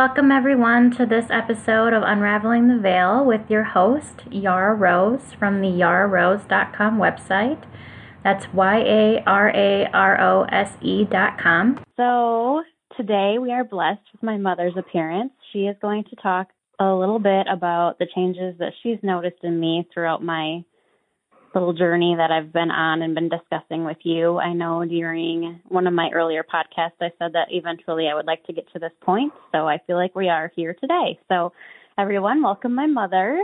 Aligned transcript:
welcome 0.00 0.32
everyone 0.32 0.90
to 0.90 1.04
this 1.04 1.26
episode 1.28 1.92
of 1.92 2.02
Unraveling 2.02 2.68
the 2.68 2.78
Veil 2.78 3.22
with 3.22 3.42
your 3.50 3.64
host, 3.64 4.22
Yara 4.30 4.74
Rose 4.74 5.34
from 5.38 5.60
the 5.60 5.68
yararose.com 5.68 6.96
website. 6.96 7.62
That's 8.24 8.46
Y 8.54 8.78
A 8.78 9.22
R 9.26 9.50
A 9.54 9.84
R 9.92 10.18
O 10.18 10.44
S 10.44 10.72
E.com. 10.80 11.84
So, 11.98 12.62
today 12.96 13.36
we 13.38 13.52
are 13.52 13.62
blessed 13.62 14.00
with 14.12 14.22
my 14.22 14.38
mother's 14.38 14.72
appearance. 14.78 15.32
She 15.52 15.66
is 15.66 15.76
going 15.82 16.04
to 16.04 16.16
talk 16.16 16.48
a 16.78 16.94
little 16.94 17.18
bit 17.18 17.46
about 17.46 17.98
the 17.98 18.06
changes 18.14 18.54
that 18.58 18.72
she's 18.82 19.02
noticed 19.02 19.44
in 19.44 19.60
me 19.60 19.86
throughout 19.92 20.24
my 20.24 20.64
little 21.54 21.72
journey 21.72 22.14
that 22.16 22.30
I've 22.30 22.52
been 22.52 22.70
on 22.70 23.02
and 23.02 23.14
been 23.14 23.28
discussing 23.28 23.84
with 23.84 23.98
you. 24.02 24.38
I 24.38 24.52
know 24.52 24.84
during 24.84 25.60
one 25.68 25.86
of 25.86 25.94
my 25.94 26.10
earlier 26.14 26.44
podcasts, 26.44 27.00
I 27.00 27.10
said 27.18 27.32
that 27.32 27.48
eventually 27.50 28.08
I 28.08 28.14
would 28.14 28.26
like 28.26 28.44
to 28.44 28.52
get 28.52 28.70
to 28.72 28.78
this 28.78 28.92
point. 29.00 29.32
So 29.52 29.66
I 29.66 29.78
feel 29.86 29.96
like 29.96 30.14
we 30.14 30.28
are 30.28 30.52
here 30.54 30.74
today. 30.80 31.18
So, 31.28 31.52
everyone, 31.98 32.42
welcome 32.42 32.74
my 32.74 32.86
mother. 32.86 33.42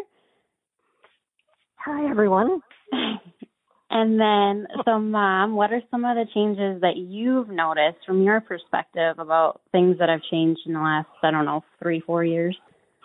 Hi, 1.77 2.11
everyone. 2.11 2.61
and 3.91 4.21
then, 4.21 4.67
so, 4.85 4.99
Mom, 4.99 5.55
what 5.55 5.73
are 5.73 5.83
some 5.91 6.05
of 6.05 6.17
the 6.17 6.27
changes 6.33 6.81
that 6.83 6.97
you've 6.97 7.49
noticed 7.49 8.05
from 8.07 8.23
your 8.23 8.41
perspective 8.41 9.19
about 9.19 9.61
things 9.73 9.97
that 9.99 10.09
have 10.09 10.21
changed 10.31 10.61
in 10.67 10.75
the 10.75 10.81
last, 10.81 11.09
I 11.23 11.31
don't 11.31 11.45
know, 11.45 11.65
three, 11.83 12.01
four 12.01 12.25
years? 12.25 12.57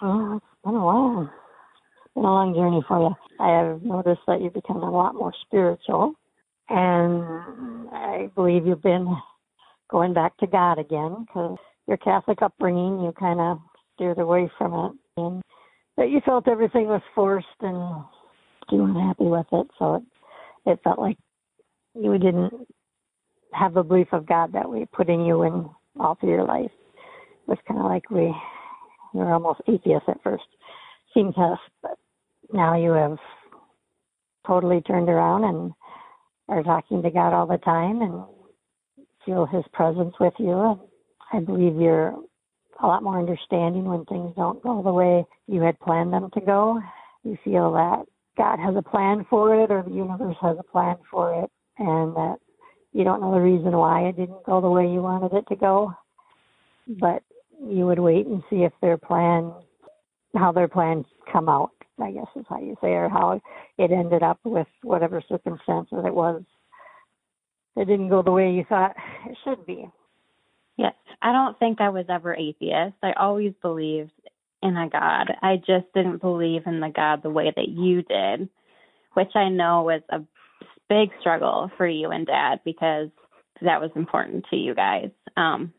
Oh, 0.02 0.38
it's 0.38 0.46
been 0.64 0.76
a 0.76 0.86
while 0.86 1.32
been 2.16 2.24
a 2.24 2.28
long 2.28 2.54
journey 2.54 2.84
for 2.88 3.00
you. 3.00 3.16
I 3.40 3.58
have 3.58 3.82
noticed 3.84 4.22
that 4.28 4.42
you've 4.42 4.54
become 4.54 4.84
a 4.84 4.92
lot 4.92 5.16
more 5.16 5.34
spiritual, 5.46 6.14
and 6.70 7.90
I 7.92 8.30
believe 8.36 8.66
you've 8.66 8.84
been 8.84 9.16
going 9.90 10.14
back 10.14 10.38
to 10.38 10.48
God 10.48 10.80
again 10.80 11.26
because 11.26 11.58
your 11.88 11.98
Catholic 11.98 12.42
upbringing, 12.42 13.02
you 13.02 13.14
kind 13.20 13.40
of 13.40 13.60
steered 13.96 14.20
away 14.20 14.50
from 14.58 14.74
it, 14.74 15.22
and 15.22 15.42
that 15.98 16.10
you 16.10 16.22
felt 16.26 16.48
everything 16.48 16.88
was 16.88 17.02
forced 17.14 17.48
and 17.62 18.04
you 18.72 18.80
weren't 18.80 19.08
happy 19.08 19.26
with 19.26 19.48
it. 19.52 19.68
So 19.78 19.96
it, 19.96 20.04
it 20.66 20.80
felt 20.84 21.00
like 21.00 21.18
you 21.94 22.18
didn't 22.18 22.68
have 23.54 23.74
the 23.74 23.84
belief 23.84 24.08
of 24.14 24.26
God 24.26 24.54
that 24.54 24.70
we 24.70 24.86
put 24.86 25.10
in 25.10 25.26
you 25.26 25.44
in 25.44 25.70
all 26.00 26.16
through 26.16 26.30
your 26.30 26.46
life. 26.46 26.72
It 26.72 27.48
was 27.48 27.58
kind 27.68 27.80
of 27.80 27.86
like 27.86 28.10
we 28.10 28.34
you 29.14 29.20
were 29.20 29.34
almost 29.34 29.62
atheist 29.68 30.06
at 30.08 30.24
first. 30.24 30.44
Seemed 31.14 31.36
tough, 31.36 31.60
but 31.82 31.98
now 32.54 32.78
you 32.78 32.92
have 32.92 33.18
totally 34.46 34.82
turned 34.82 35.10
around 35.10 35.44
and 35.44 35.72
are 36.50 36.64
talking 36.64 37.02
to 37.02 37.10
God 37.10 37.34
all 37.34 37.48
the 37.48 37.58
time 37.58 38.02
and 38.02 38.24
feel 39.26 39.46
His 39.46 39.64
presence 39.74 40.14
with 40.20 40.34
you. 40.40 40.80
I 41.32 41.40
believe 41.40 41.80
you're 41.80 42.16
a 42.82 42.88
lot 42.88 43.04
more 43.04 43.20
understanding 43.20 43.86
when 43.86 44.06
things 44.06 44.34
don't 44.36 44.62
go 44.64 44.82
the 44.82 44.92
way 44.92 45.26
you 45.48 45.62
had 45.62 45.80
planned 45.80 46.12
them 46.12 46.30
to 46.34 46.42
go. 46.42 46.80
You 47.24 47.38
feel 47.44 47.72
that 47.74 48.06
God 48.38 48.60
has 48.60 48.76
a 48.76 48.82
plan 48.82 49.26
for 49.30 49.64
it 49.64 49.72
or 49.72 49.84
the 49.84 49.94
universe 49.94 50.38
has 50.42 50.58
a 50.60 50.64
plan 50.64 50.98
for 51.10 51.44
it 51.44 51.50
and 51.78 52.16
that 52.16 52.38
you 52.94 53.04
don't 53.04 53.22
know 53.22 53.32
the 53.32 53.40
reason 53.40 53.72
why 53.72 54.08
it 54.08 54.18
didn't 54.18 54.46
go 54.46 54.60
the 54.60 54.70
way 54.70 54.84
you 54.84 55.02
wanted 55.02 55.34
it 55.34 55.46
to 55.50 55.56
go. 55.56 55.94
But 56.88 57.24
you 57.64 57.86
would 57.86 58.00
wait 58.00 58.26
and 58.26 58.44
see 58.50 58.64
if 58.64 58.74
their 58.82 58.98
plan 58.98 59.54
how 60.36 60.52
their 60.52 60.68
plans 60.68 61.06
come 61.32 61.50
out 61.50 61.72
I 62.02 62.12
guess 62.12 62.28
is 62.36 62.46
how 62.50 62.60
you 62.60 62.76
say, 62.82 62.90
or 62.90 63.10
how 63.10 63.40
it 63.78 63.92
ended 63.92 64.24
up 64.24 64.40
with 64.44 64.68
whatever 64.84 65.22
circumstances 65.28 66.00
it 66.06 66.14
was. 66.14 66.44
It 67.76 67.86
didn't 67.86 68.10
go 68.10 68.22
the 68.22 68.32
way 68.32 68.52
you 68.52 68.66
thought 68.68 68.96
it 69.26 69.38
should 69.44 69.66
be. 69.66 69.90
Yes, 70.78 70.94
I 71.22 71.32
don't 71.32 71.58
think 71.60 71.80
I 71.80 71.90
was 71.90 72.06
ever 72.10 72.36
atheist. 72.36 72.96
I 73.04 73.14
always 73.14 73.54
believed 73.62 74.12
in 74.64 74.78
a 74.78 74.90
God. 74.90 75.32
I 75.42 75.58
just 75.58 75.86
didn't 75.94 76.22
believe 76.22 76.64
in 76.66 76.80
the 76.80 76.90
God 76.90 77.24
the 77.24 77.30
way 77.30 77.52
that 77.56 77.70
you 77.70 78.02
did, 78.04 78.50
which 79.14 79.36
I 79.36 79.50
know 79.50 79.84
was 79.84 80.02
a 80.10 80.22
big 80.90 81.10
struggle 81.20 81.72
for 81.78 81.88
you 81.88 82.10
and 82.10 82.28
Dad 82.28 82.60
because 82.66 83.10
that 83.62 83.82
was 83.82 83.92
important 83.96 84.46
to 84.50 84.56
you 84.56 84.76
guys. 84.76 85.10
Um, 85.38 85.74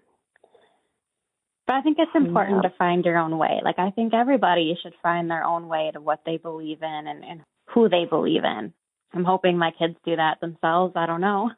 but 1.67 1.75
I 1.75 1.83
think 1.83 1.99
it's 1.99 2.11
important 2.15 2.63
yeah. 2.63 2.71
to 2.71 2.77
find 2.77 3.05
your 3.05 3.19
own 3.19 3.39
way. 3.39 3.61
Like 3.65 3.79
I 3.79 3.91
think 3.91 4.15
everybody 4.15 4.77
should 4.83 4.95
find 5.03 5.31
their 5.31 5.45
own 5.45 5.69
way 5.69 5.91
to 5.93 6.01
what 6.01 6.21
they 6.27 6.37
believe 6.37 6.83
in 6.83 7.07
and, 7.07 7.25
and 7.25 7.41
who 7.73 7.89
they 7.89 8.05
believe 8.05 8.45
in. 8.45 8.73
I'm 9.15 9.25
hoping 9.25 9.59
my 9.59 9.73
kids 9.79 9.95
do 10.05 10.17
that 10.17 10.41
themselves. 10.41 10.95
I 10.97 11.07
don't 11.07 11.21
know. 11.21 11.51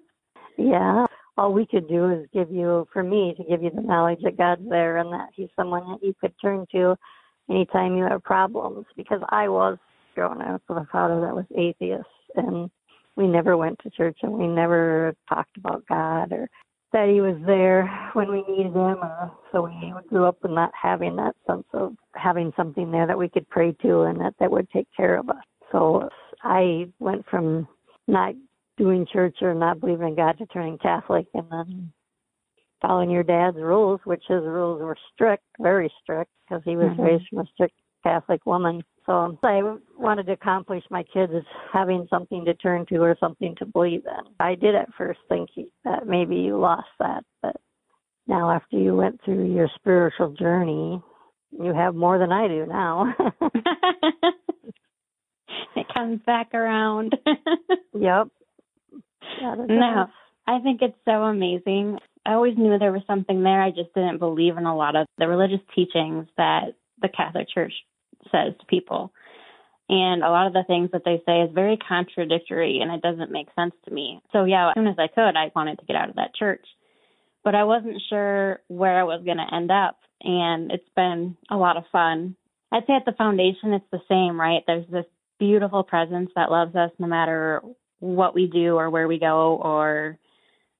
yeah. 0.58 1.06
All 1.36 1.52
we 1.52 1.66
could 1.66 1.88
do 1.88 2.10
is 2.10 2.26
give 2.32 2.50
you, 2.50 2.86
for 2.92 3.02
me, 3.02 3.34
to 3.36 3.44
give 3.44 3.62
you 3.62 3.70
the 3.74 3.80
knowledge 3.80 4.20
that 4.22 4.36
God's 4.36 4.68
there 4.68 4.98
and 4.98 5.12
that 5.12 5.30
He's 5.34 5.48
someone 5.56 5.90
that 5.90 6.06
you 6.06 6.14
could 6.20 6.34
turn 6.40 6.66
to 6.72 6.96
anytime 7.50 7.96
you 7.96 8.04
have 8.04 8.22
problems. 8.22 8.86
Because 8.96 9.20
I 9.30 9.48
was 9.48 9.78
growing 10.14 10.42
up 10.42 10.62
with 10.68 10.78
a 10.78 10.88
father 10.92 11.20
that 11.22 11.34
was 11.34 11.46
atheist, 11.56 12.04
and 12.36 12.70
we 13.16 13.26
never 13.26 13.56
went 13.56 13.78
to 13.80 13.90
church 13.90 14.18
and 14.22 14.32
we 14.32 14.46
never 14.46 15.14
talked 15.28 15.56
about 15.56 15.86
God 15.86 16.32
or 16.32 16.48
that 16.92 17.08
he 17.08 17.20
was 17.20 17.36
there 17.46 17.86
when 18.12 18.30
we 18.30 18.44
needed 18.48 18.74
him. 18.74 18.98
Uh, 19.02 19.28
so 19.50 19.62
we 19.62 19.92
grew 20.08 20.26
up 20.26 20.38
with 20.42 20.52
not 20.52 20.70
having 20.80 21.16
that 21.16 21.34
sense 21.46 21.64
of 21.72 21.96
having 22.14 22.52
something 22.56 22.90
there 22.90 23.06
that 23.06 23.18
we 23.18 23.28
could 23.28 23.48
pray 23.48 23.72
to 23.82 24.02
and 24.02 24.20
that 24.20 24.34
that 24.40 24.50
would 24.50 24.68
take 24.70 24.88
care 24.96 25.16
of 25.16 25.28
us. 25.30 25.44
So 25.70 26.08
I 26.42 26.88
went 26.98 27.24
from 27.30 27.66
not 28.06 28.34
doing 28.76 29.06
church 29.10 29.36
or 29.42 29.54
not 29.54 29.80
believing 29.80 30.08
in 30.08 30.14
God 30.16 30.38
to 30.38 30.46
turning 30.46 30.78
Catholic 30.78 31.26
and 31.34 31.46
then 31.50 31.92
following 32.82 33.10
your 33.10 33.22
dad's 33.22 33.56
rules, 33.56 34.00
which 34.04 34.24
his 34.28 34.42
rules 34.42 34.82
were 34.82 34.96
strict, 35.14 35.44
very 35.60 35.90
strict, 36.02 36.30
because 36.44 36.62
he 36.64 36.76
was 36.76 36.88
mm-hmm. 36.88 37.02
raised 37.02 37.24
from 37.30 37.38
a 37.38 37.46
strict 37.54 37.74
Catholic 38.02 38.44
woman. 38.44 38.82
So 39.06 39.36
I 39.42 39.62
wanted 39.98 40.26
to 40.26 40.32
accomplish 40.32 40.84
my 40.90 41.02
kids 41.02 41.32
having 41.72 42.06
something 42.08 42.44
to 42.44 42.54
turn 42.54 42.86
to 42.86 42.98
or 42.98 43.16
something 43.18 43.54
to 43.58 43.66
believe 43.66 44.02
in. 44.06 44.34
I 44.38 44.54
did 44.54 44.74
at 44.74 44.94
first 44.96 45.18
think 45.28 45.50
that 45.84 46.06
maybe 46.06 46.36
you 46.36 46.58
lost 46.58 46.88
that, 47.00 47.24
but 47.42 47.56
now 48.28 48.50
after 48.50 48.78
you 48.78 48.94
went 48.94 49.20
through 49.24 49.52
your 49.52 49.68
spiritual 49.74 50.34
journey, 50.38 51.02
you 51.50 51.74
have 51.74 51.94
more 51.94 52.18
than 52.18 52.30
I 52.30 52.46
do 52.46 52.64
now. 52.66 53.14
it 55.76 55.86
comes 55.92 56.20
back 56.24 56.54
around. 56.54 57.16
yep. 57.94 58.28
No, 59.68 60.06
I 60.46 60.60
think 60.60 60.80
it's 60.82 60.96
so 61.04 61.24
amazing. 61.24 61.98
I 62.24 62.34
always 62.34 62.56
knew 62.56 62.78
there 62.78 62.92
was 62.92 63.02
something 63.06 63.42
there. 63.42 63.60
I 63.60 63.70
just 63.70 63.92
didn't 63.94 64.18
believe 64.18 64.56
in 64.56 64.66
a 64.66 64.76
lot 64.76 64.94
of 64.94 65.06
the 65.18 65.26
religious 65.26 65.60
teachings 65.74 66.28
that 66.36 66.74
the 67.00 67.08
Catholic 67.08 67.48
Church 67.52 67.72
says 68.30 68.54
to 68.58 68.66
people. 68.66 69.12
And 69.88 70.22
a 70.22 70.30
lot 70.30 70.46
of 70.46 70.52
the 70.52 70.64
things 70.66 70.90
that 70.92 71.02
they 71.04 71.22
say 71.26 71.42
is 71.42 71.50
very 71.52 71.76
contradictory 71.76 72.80
and 72.80 72.90
it 72.92 73.02
doesn't 73.02 73.30
make 73.30 73.48
sense 73.54 73.74
to 73.84 73.90
me. 73.92 74.20
So, 74.32 74.44
yeah, 74.44 74.68
as 74.68 74.74
soon 74.74 74.86
as 74.86 74.96
I 74.98 75.08
could, 75.08 75.36
I 75.36 75.52
wanted 75.54 75.78
to 75.80 75.84
get 75.84 75.96
out 75.96 76.08
of 76.08 76.16
that 76.16 76.34
church. 76.34 76.64
But 77.44 77.54
I 77.54 77.64
wasn't 77.64 78.00
sure 78.08 78.60
where 78.68 78.98
I 78.98 79.02
was 79.02 79.22
going 79.24 79.38
to 79.38 79.54
end 79.54 79.70
up. 79.70 79.98
And 80.22 80.70
it's 80.70 80.88
been 80.94 81.36
a 81.50 81.56
lot 81.56 81.76
of 81.76 81.84
fun. 81.90 82.36
I'd 82.70 82.86
say 82.86 82.94
at 82.94 83.04
the 83.04 83.12
foundation, 83.12 83.74
it's 83.74 83.84
the 83.90 84.00
same, 84.08 84.40
right? 84.40 84.62
There's 84.66 84.88
this 84.88 85.04
beautiful 85.38 85.82
presence 85.82 86.30
that 86.36 86.50
loves 86.50 86.74
us 86.76 86.90
no 86.98 87.08
matter 87.08 87.60
what 87.98 88.34
we 88.34 88.46
do 88.46 88.76
or 88.76 88.88
where 88.88 89.08
we 89.08 89.18
go 89.18 89.60
or 89.62 90.16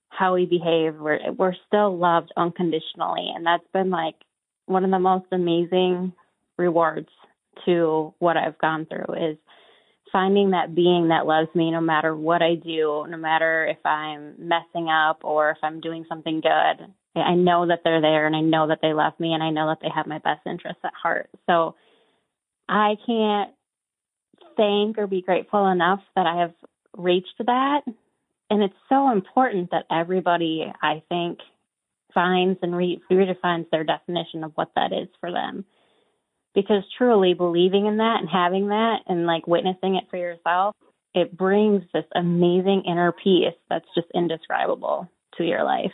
how 0.09 0.35
we 0.35 0.47
behave. 0.47 0.95
We're, 0.95 1.33
we're 1.37 1.57
still 1.67 1.99
loved 1.99 2.33
unconditionally. 2.37 3.31
And 3.35 3.45
that's 3.45 3.67
been 3.75 3.91
like 3.91 4.15
one 4.67 4.85
of 4.85 4.91
the 4.91 4.99
most 4.99 5.27
amazing 5.33 6.13
rewards 6.57 7.09
to 7.65 8.15
what 8.19 8.37
I've 8.37 8.59
gone 8.59 8.87
through 8.87 9.15
is 9.31 9.37
finding 10.13 10.51
that 10.51 10.75
being 10.75 11.09
that 11.09 11.27
loves 11.27 11.49
me 11.55 11.71
no 11.71 11.81
matter 11.81 12.15
what 12.15 12.43
I 12.43 12.55
do, 12.55 13.07
no 13.09 13.17
matter 13.17 13.67
if 13.67 13.85
I'm 13.85 14.35
messing 14.39 14.89
up 14.89 15.21
or 15.25 15.51
if 15.51 15.59
I'm 15.63 15.81
doing 15.81 16.05
something 16.09 16.41
good. 16.41 16.87
I 17.15 17.35
know 17.35 17.67
that 17.67 17.81
they're 17.85 18.01
there 18.01 18.27
and 18.27 18.37
I 18.37 18.41
know 18.41 18.69
that 18.69 18.81
they 18.83 18.93
love 18.93 19.15
me 19.19 19.33
and 19.33 19.43
I 19.43 19.51
know 19.51 19.69
that 19.69 19.79
they 19.83 19.89
have 19.95 20.07
my 20.07 20.19
best 20.19 20.47
interests 20.47 20.81
at 20.85 20.93
heart. 20.95 21.29
So 21.47 21.75
I 22.69 22.97
can't 23.07 23.53
thank 24.57 24.99
or 24.99 25.07
be 25.07 25.23
grateful 25.23 25.67
enough 25.67 26.01
that 26.15 26.27
I 26.27 26.41
have 26.41 26.55
reached 26.97 27.35
that. 27.39 27.83
And 28.51 28.63
it's 28.63 28.75
so 28.89 29.11
important 29.11 29.71
that 29.71 29.87
everybody, 29.91 30.71
I 30.83 31.03
think, 31.09 31.39
finds 32.13 32.59
and 32.63 32.77
re- 32.77 33.03
redefines 33.11 33.71
their 33.71 33.85
definition 33.85 34.45
of 34.45 34.53
what 34.55 34.73
that 34.77 34.93
is 34.93 35.09
for 35.21 35.33
them 35.33 35.65
because 36.55 36.83
truly 36.99 37.35
believing 37.35 37.87
in 37.87 37.99
that 37.99 38.19
and 38.21 38.29
having 38.29 38.69
that 38.69 38.99
and 39.07 39.27
like 39.27 39.47
witnessing 39.47 39.97
it 39.97 40.05
for 40.11 40.17
yourself, 40.17 40.77
it 41.15 41.37
brings 41.37 41.83
this 41.93 42.05
amazing 42.15 42.85
inner 42.87 43.13
peace 43.13 43.55
that's 43.69 43.89
just 43.95 44.09
indescribable 44.15 45.11
to 45.37 45.45
your 45.45 45.65
life. 45.65 45.93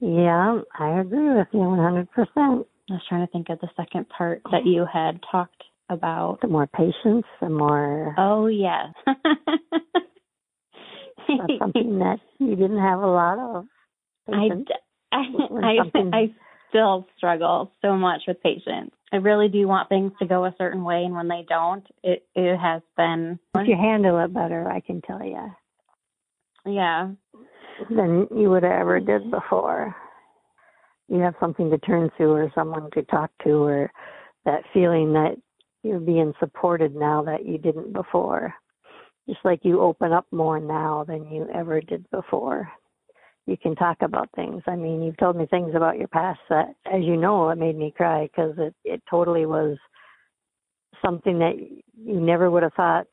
Yeah, 0.00 0.60
I 0.78 1.00
agree 1.00 1.34
with 1.34 1.48
you 1.52 1.60
100%. 1.60 2.06
I 2.36 2.94
was 2.94 3.02
trying 3.08 3.26
to 3.26 3.32
think 3.32 3.48
of 3.50 3.60
the 3.60 3.68
second 3.76 4.08
part 4.08 4.42
that 4.50 4.66
you 4.66 4.86
had 4.90 5.20
talked 5.30 5.62
about. 5.88 6.38
The 6.40 6.48
more 6.48 6.66
patience, 6.66 7.26
the 7.40 7.48
more. 7.50 8.14
Oh, 8.18 8.46
yes. 8.46 8.88
Something 11.58 11.98
that 12.00 12.18
you 12.38 12.56
didn't 12.56 12.80
have 12.80 13.00
a 13.00 13.06
lot 13.06 13.38
of. 13.38 13.66
Patience 14.26 14.68
I, 15.12 15.18
I, 15.62 15.76
I, 15.94 16.00
I 16.16 16.34
still 16.70 17.06
struggle 17.16 17.72
so 17.82 17.94
much 17.94 18.22
with 18.26 18.42
patience. 18.42 18.92
I 19.12 19.16
really 19.16 19.48
do 19.48 19.68
want 19.68 19.88
things 19.88 20.12
to 20.20 20.26
go 20.26 20.44
a 20.44 20.54
certain 20.56 20.84
way, 20.84 21.04
and 21.04 21.14
when 21.14 21.28
they 21.28 21.44
don't, 21.48 21.86
it 22.02 22.26
it 22.34 22.56
has 22.56 22.80
been. 22.96 23.38
If 23.54 23.68
you 23.68 23.76
handle 23.76 24.18
it 24.24 24.32
better, 24.32 24.70
I 24.70 24.80
can 24.80 25.02
tell 25.02 25.22
you. 25.22 25.52
Yeah. 26.64 27.10
Than 27.90 28.28
you 28.34 28.50
would 28.50 28.62
have 28.62 28.72
ever 28.72 29.00
did 29.00 29.30
before. 29.30 29.94
You 31.08 31.18
have 31.20 31.34
something 31.40 31.70
to 31.70 31.78
turn 31.78 32.10
to, 32.18 32.24
or 32.24 32.52
someone 32.54 32.88
to 32.92 33.02
talk 33.02 33.30
to, 33.44 33.50
or 33.50 33.92
that 34.44 34.62
feeling 34.72 35.12
that 35.14 35.36
you're 35.82 35.98
being 35.98 36.32
supported 36.38 36.94
now 36.94 37.22
that 37.24 37.44
you 37.46 37.58
didn't 37.58 37.92
before. 37.92 38.54
Just 39.28 39.40
like 39.44 39.60
you 39.64 39.80
open 39.80 40.12
up 40.12 40.26
more 40.30 40.60
now 40.60 41.04
than 41.06 41.30
you 41.30 41.48
ever 41.52 41.80
did 41.80 42.08
before 42.10 42.70
you 43.46 43.56
can 43.56 43.74
talk 43.74 43.98
about 44.02 44.28
things. 44.34 44.62
I 44.66 44.76
mean, 44.76 45.02
you've 45.02 45.16
told 45.16 45.36
me 45.36 45.46
things 45.46 45.74
about 45.74 45.98
your 45.98 46.08
past 46.08 46.40
that, 46.50 46.68
as 46.86 47.02
you 47.02 47.16
know, 47.16 47.50
it 47.50 47.58
made 47.58 47.76
me 47.76 47.92
cry 47.96 48.24
because 48.24 48.54
it 48.58 48.74
it 48.84 49.02
totally 49.10 49.46
was 49.46 49.76
something 51.04 51.38
that 51.38 51.54
you 51.58 52.20
never 52.20 52.50
would 52.50 52.62
have 52.62 52.74
thought 52.74 53.06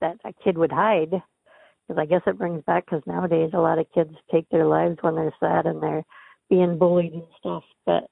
that 0.00 0.16
a 0.24 0.32
kid 0.44 0.58
would 0.58 0.72
hide. 0.72 1.10
Because 1.10 2.00
I 2.00 2.06
guess 2.06 2.22
it 2.26 2.38
brings 2.38 2.62
back 2.64 2.86
because 2.86 3.02
nowadays 3.06 3.50
a 3.52 3.58
lot 3.58 3.78
of 3.78 3.86
kids 3.94 4.14
take 4.32 4.48
their 4.48 4.66
lives 4.66 4.96
when 5.02 5.16
they're 5.16 5.34
sad 5.38 5.66
and 5.66 5.82
they're 5.82 6.04
being 6.48 6.78
bullied 6.78 7.12
and 7.12 7.24
stuff. 7.38 7.64
But 7.84 8.04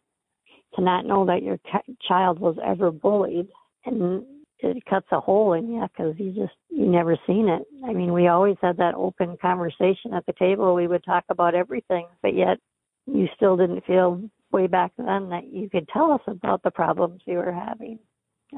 to 0.75 0.83
not 0.83 1.07
know 1.07 1.25
that 1.27 1.43
your 1.43 1.57
t- 1.57 1.97
child 2.07 2.39
was 2.39 2.57
ever 2.65 2.91
bullied 2.91 3.49
and 3.87 4.25
it 4.63 4.85
cuts 4.87 5.07
a 5.11 5.21
hole 5.21 5.53
in 5.55 5.73
you 5.73 5.83
because 5.83 6.15
you 6.19 6.33
just 6.33 6.55
you 6.71 6.87
never 6.87 7.17
seen 7.27 7.49
it. 7.49 7.63
I 7.85 7.93
mean, 7.93 8.13
we 8.13 8.29
always 8.29 8.57
had 8.63 8.77
that 8.79 8.95
open 8.95 9.37
conversation 9.41 10.15
at 10.15 10.25
the 10.27 10.33
table. 10.39 10.75
We 10.75 10.87
would 10.87 11.05
talk 11.05 11.25
about 11.29 11.55
everything, 11.55 12.07
but 12.23 12.35
yet 12.35 12.59
you 13.07 13.27
still 13.37 13.57
didn't 13.57 13.85
feel 13.85 14.23
way 14.53 14.67
back 14.67 14.93
then 14.97 15.31
that 15.31 15.53
you 15.53 15.69
could 15.69 15.89
tell 15.89 16.13
us 16.13 16.21
about 16.27 16.63
the 16.63 16.71
problems 16.71 17.23
you 17.27 17.39
were 17.39 17.53
having. 17.53 17.99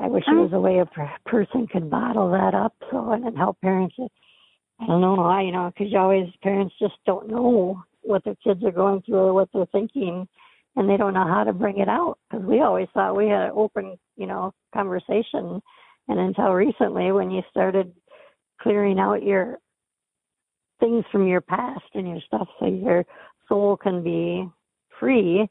I 0.01 0.09
wish 0.09 0.25
there 0.27 0.37
was 0.37 0.53
a 0.53 0.61
way 0.61 0.81
a 0.81 1.29
person 1.29 1.69
could 1.69 1.89
bottle 1.89 2.31
that 2.33 2.55
up 2.55 2.75
so 2.91 3.13
and 3.13 3.25
then 3.25 3.37
help 3.37 3.61
parents. 3.61 3.95
I 4.81 4.87
don't 4.87 5.01
know, 5.01 5.23
I 5.23 5.43
you 5.43 5.53
know, 5.53 5.71
because 5.73 5.93
you 5.93 5.99
always 5.99 6.27
parents 6.43 6.75
just 6.81 6.95
don't 7.07 7.29
know 7.29 7.83
what 8.03 8.25
their 8.25 8.35
kids 8.43 8.63
are 8.65 8.73
going 8.73 9.03
through 9.03 9.19
or 9.19 9.33
what 9.33 9.49
they're 9.55 9.67
thinking 9.67 10.27
and 10.77 10.89
they 10.89 10.97
don't 10.97 11.15
know 11.15 11.27
how 11.27 11.45
to 11.45 11.53
bring 11.53 11.79
it 11.79 11.89
out 11.89 12.19
because 12.29 12.45
we 12.45 12.61
always 12.61 12.89
thought 12.93 13.17
we 13.17 13.29
had 13.29 13.43
an 13.43 13.53
open 13.55 13.97
you 14.17 14.27
know 14.27 14.53
conversation 14.73 15.63
and 16.09 16.19
until 16.19 16.51
recently, 16.51 17.13
when 17.13 17.31
you 17.31 17.43
started 17.51 17.93
clearing 18.61 18.99
out 18.99 19.23
your 19.23 19.59
things 20.81 21.05
from 21.11 21.27
your 21.27 21.41
past 21.41 21.85
and 21.95 22.09
your 22.09 22.21
stuff 22.27 22.49
so 22.59 22.67
your 22.67 23.05
soul 23.49 23.77
can 23.77 24.03
be 24.03 24.49
free, 24.99 25.49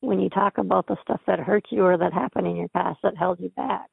when 0.00 0.20
you 0.20 0.28
talk 0.28 0.58
about 0.58 0.86
the 0.86 0.96
stuff 1.02 1.20
that 1.26 1.40
hurt 1.40 1.64
you 1.70 1.84
or 1.84 1.96
that 1.96 2.12
happened 2.12 2.46
in 2.46 2.56
your 2.56 2.68
past 2.68 2.98
that 3.02 3.16
held 3.16 3.40
you 3.40 3.48
back. 3.50 3.86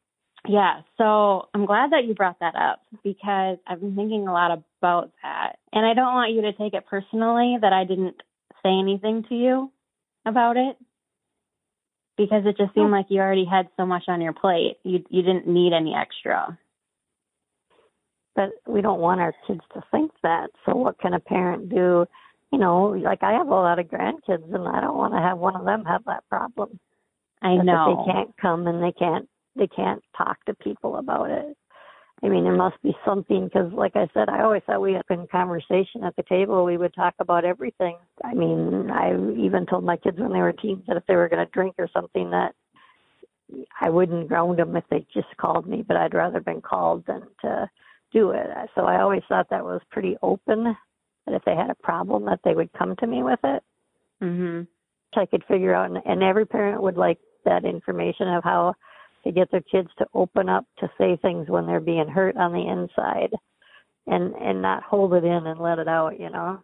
Yeah, 0.48 0.82
so 0.98 1.50
I'm 1.54 1.66
glad 1.66 1.92
that 1.92 2.06
you 2.06 2.16
brought 2.16 2.40
that 2.40 2.56
up 2.56 2.82
because 3.04 3.58
I've 3.68 3.80
been 3.80 3.96
thinking 3.96 4.28
a 4.28 4.34
lot 4.34 4.52
about 4.82 5.12
that. 5.22 5.58
And 5.72 5.86
I 5.86 5.94
don't 5.94 6.14
want 6.14 6.34
you 6.34 6.42
to 6.42 6.54
take 6.54 6.74
it 6.74 6.88
personally 6.88 7.58
that 7.62 7.72
I 7.72 7.86
didn't 7.86 8.22
say 8.64 8.72
anything 8.72 9.24
to 9.30 9.36
you 9.36 9.72
about 10.26 10.58
it 10.58 10.78
because 12.22 12.44
it 12.46 12.58
just 12.58 12.74
seemed 12.76 12.92
like 12.92 13.08
you 13.10 13.20
already 13.20 13.46
had 13.46 13.68
so 13.78 13.86
much 13.86 14.04
on 14.08 14.22
your 14.22 14.34
plate. 14.34 14.78
You 14.84 15.04
you 15.10 15.22
didn't 15.22 15.48
need 15.48 15.74
any 15.74 15.96
extra. 15.96 16.58
But 18.36 18.50
we 18.66 18.82
don't 18.82 19.02
want 19.02 19.20
our 19.20 19.34
kids 19.48 19.62
to 19.74 19.82
think 19.92 20.12
that. 20.24 20.52
So 20.66 20.76
what 20.76 21.00
can 21.00 21.14
a 21.14 21.20
parent 21.20 21.70
do? 21.70 22.06
You 22.52 22.60
know, 22.60 22.90
like 22.90 23.24
I 23.24 23.34
have 23.34 23.48
a 23.48 23.50
lot 23.50 23.80
of 23.80 23.88
grandkids, 23.88 24.54
and 24.54 24.68
I 24.68 24.82
don't 24.82 24.98
want 24.98 25.14
to 25.14 25.20
have 25.20 25.38
one 25.38 25.56
of 25.56 25.66
them 25.66 25.84
have 25.86 26.04
that 26.06 26.28
problem. 26.30 26.80
I 27.42 27.56
know 27.56 28.06
they 28.06 28.14
can't 28.14 28.38
come 28.40 28.68
and 28.68 28.84
they 28.84 28.92
can't 28.92 29.28
they 29.56 29.68
can't 29.68 30.04
talk 30.18 30.44
to 30.46 30.54
people 30.54 30.98
about 30.98 31.32
it. 31.32 31.58
I 32.24 32.30
mean, 32.30 32.44
there 32.44 32.56
must 32.56 32.82
be 32.84 32.96
something 33.04 33.46
because, 33.46 33.74
like 33.74 33.96
I 33.96 34.08
said, 34.14 34.30
I 34.30 34.44
always 34.44 34.62
thought 34.66 34.82
we 34.82 34.94
had 34.94 35.04
in 35.10 35.28
conversation 35.28 36.04
at 36.04 36.16
the 36.16 36.24
table. 36.24 36.64
We 36.64 36.78
would 36.78 36.94
talk 36.94 37.16
about 37.20 37.46
everything. 37.46 37.98
I 38.24 38.36
mean, 38.36 38.92
I 38.92 39.14
even 39.40 39.66
told 39.66 39.84
my 39.84 39.98
kids 39.98 40.20
when 40.20 40.32
they 40.32 40.40
were 40.40 40.54
teens 40.54 40.84
that 40.88 40.98
if 40.98 41.06
they 41.08 41.16
were 41.16 41.30
going 41.30 41.44
to 41.44 41.52
drink 41.52 41.76
or 41.80 41.90
something, 41.92 42.30
that 42.30 42.54
I 43.80 43.90
wouldn't 43.90 44.28
ground 44.28 44.60
them 44.60 44.76
if 44.76 44.84
they 44.90 45.06
just 45.14 45.36
called 45.38 45.68
me, 45.68 45.84
but 45.86 45.98
I'd 45.98 46.14
rather 46.14 46.40
been 46.40 46.62
called 46.62 47.06
than 47.08 47.24
to 47.42 47.70
do 48.14 48.32
it. 48.32 48.48
So 48.76 48.86
I 48.86 49.02
always 49.02 49.24
thought 49.28 49.50
that 49.50 49.66
was 49.66 49.82
pretty 49.90 50.16
open. 50.22 50.76
That 51.26 51.36
if 51.36 51.44
they 51.46 51.56
had 51.56 51.70
a 51.70 51.76
problem, 51.76 52.26
that 52.26 52.40
they 52.44 52.54
would 52.54 52.72
come 52.74 52.96
to 52.98 53.08
me 53.08 53.24
with 53.24 53.40
it. 53.44 53.64
Mhm. 54.22 54.68
I 55.16 55.26
could 55.26 55.44
figure 55.46 55.74
out, 55.74 55.90
and, 55.90 56.02
and 56.06 56.24
every 56.24 56.46
parent 56.46 56.82
would 56.82 56.98
like 56.98 57.20
that 57.46 57.66
information 57.66 58.28
of 58.28 58.44
how 58.44 58.76
to 59.24 59.32
get 59.32 59.52
their 59.52 59.62
kids 59.62 59.90
to 59.98 60.06
open 60.14 60.50
up 60.50 60.66
to 60.80 60.90
say 60.98 61.18
things 61.22 61.50
when 61.50 61.66
they're 61.66 61.80
being 61.80 62.08
hurt 62.08 62.38
on 62.38 62.54
the 62.54 62.68
inside 62.68 63.32
and 64.08 64.34
and 64.36 64.62
not 64.62 64.84
hold 64.84 65.14
it 65.14 65.24
in 65.24 65.48
and 65.48 65.60
let 65.60 65.80
it 65.80 65.88
out 65.88 66.20
you 66.20 66.30
know? 66.30 66.60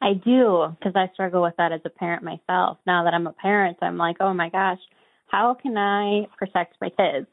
I 0.00 0.12
do 0.14 0.74
because 0.78 0.94
i 0.96 1.12
struggle 1.12 1.42
with 1.42 1.54
that 1.58 1.72
as 1.72 1.80
a 1.84 1.90
parent 1.90 2.22
myself. 2.22 2.78
Now 2.86 3.04
that 3.04 3.14
i'm 3.14 3.26
a 3.26 3.32
parent 3.32 3.78
i'm 3.82 3.98
like 3.98 4.16
oh 4.20 4.34
my 4.34 4.50
gosh 4.50 4.80
how 5.26 5.54
can 5.60 5.76
i 5.76 6.26
protect 6.38 6.76
my 6.80 6.88
kids? 6.90 7.26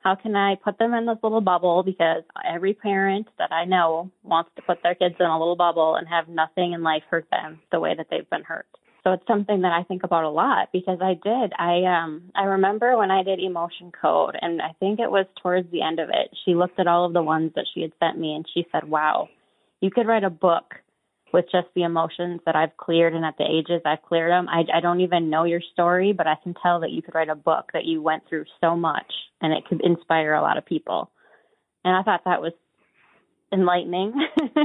How 0.00 0.14
can 0.14 0.34
i 0.34 0.56
put 0.56 0.78
them 0.78 0.94
in 0.94 1.06
this 1.06 1.18
little 1.22 1.40
bubble? 1.40 1.82
Because 1.82 2.22
every 2.48 2.74
parent 2.74 3.28
that 3.38 3.52
i 3.52 3.64
know 3.64 4.10
wants 4.22 4.50
to 4.56 4.62
put 4.62 4.82
their 4.82 4.94
kids 4.94 5.16
in 5.20 5.26
a 5.26 5.38
little 5.38 5.56
bubble 5.56 5.96
and 5.96 6.08
have 6.08 6.28
nothing 6.28 6.72
in 6.72 6.82
life 6.82 7.02
hurt 7.10 7.26
them 7.30 7.60
the 7.70 7.80
way 7.80 7.94
that 7.96 8.06
they've 8.10 8.30
been 8.30 8.44
hurt 8.44 8.66
so 9.04 9.12
it's 9.12 9.26
something 9.26 9.62
that 9.62 9.72
I 9.72 9.82
think 9.82 10.04
about 10.04 10.24
a 10.24 10.30
lot 10.30 10.68
because 10.72 10.98
I 11.02 11.14
did. 11.14 11.52
I 11.58 11.82
um 11.84 12.30
I 12.34 12.44
remember 12.44 12.96
when 12.96 13.10
I 13.10 13.22
did 13.24 13.40
emotion 13.40 13.90
code 13.90 14.36
and 14.40 14.62
I 14.62 14.72
think 14.78 15.00
it 15.00 15.10
was 15.10 15.26
towards 15.42 15.70
the 15.70 15.82
end 15.82 15.98
of 15.98 16.08
it. 16.08 16.30
She 16.44 16.54
looked 16.54 16.78
at 16.78 16.86
all 16.86 17.04
of 17.04 17.12
the 17.12 17.22
ones 17.22 17.52
that 17.56 17.66
she 17.74 17.82
had 17.82 17.92
sent 17.98 18.18
me 18.18 18.34
and 18.34 18.46
she 18.54 18.66
said, 18.70 18.88
"Wow, 18.88 19.28
you 19.80 19.90
could 19.90 20.06
write 20.06 20.24
a 20.24 20.30
book 20.30 20.74
with 21.32 21.46
just 21.50 21.66
the 21.74 21.82
emotions 21.82 22.42
that 22.46 22.54
I've 22.54 22.76
cleared 22.76 23.14
and 23.14 23.24
at 23.24 23.38
the 23.38 23.44
ages 23.44 23.82
I've 23.84 24.02
cleared 24.02 24.30
them. 24.30 24.48
I 24.48 24.64
I 24.72 24.80
don't 24.80 25.00
even 25.00 25.30
know 25.30 25.44
your 25.44 25.62
story, 25.72 26.12
but 26.12 26.28
I 26.28 26.36
can 26.40 26.54
tell 26.62 26.80
that 26.80 26.90
you 26.90 27.02
could 27.02 27.14
write 27.14 27.28
a 27.28 27.34
book 27.34 27.70
that 27.72 27.84
you 27.84 28.02
went 28.02 28.22
through 28.28 28.44
so 28.60 28.76
much 28.76 29.12
and 29.40 29.52
it 29.52 29.66
could 29.66 29.80
inspire 29.82 30.34
a 30.34 30.42
lot 30.42 30.58
of 30.58 30.64
people." 30.64 31.10
And 31.84 31.96
I 31.96 32.02
thought 32.04 32.22
that 32.26 32.40
was 32.40 32.52
enlightening. 33.52 34.12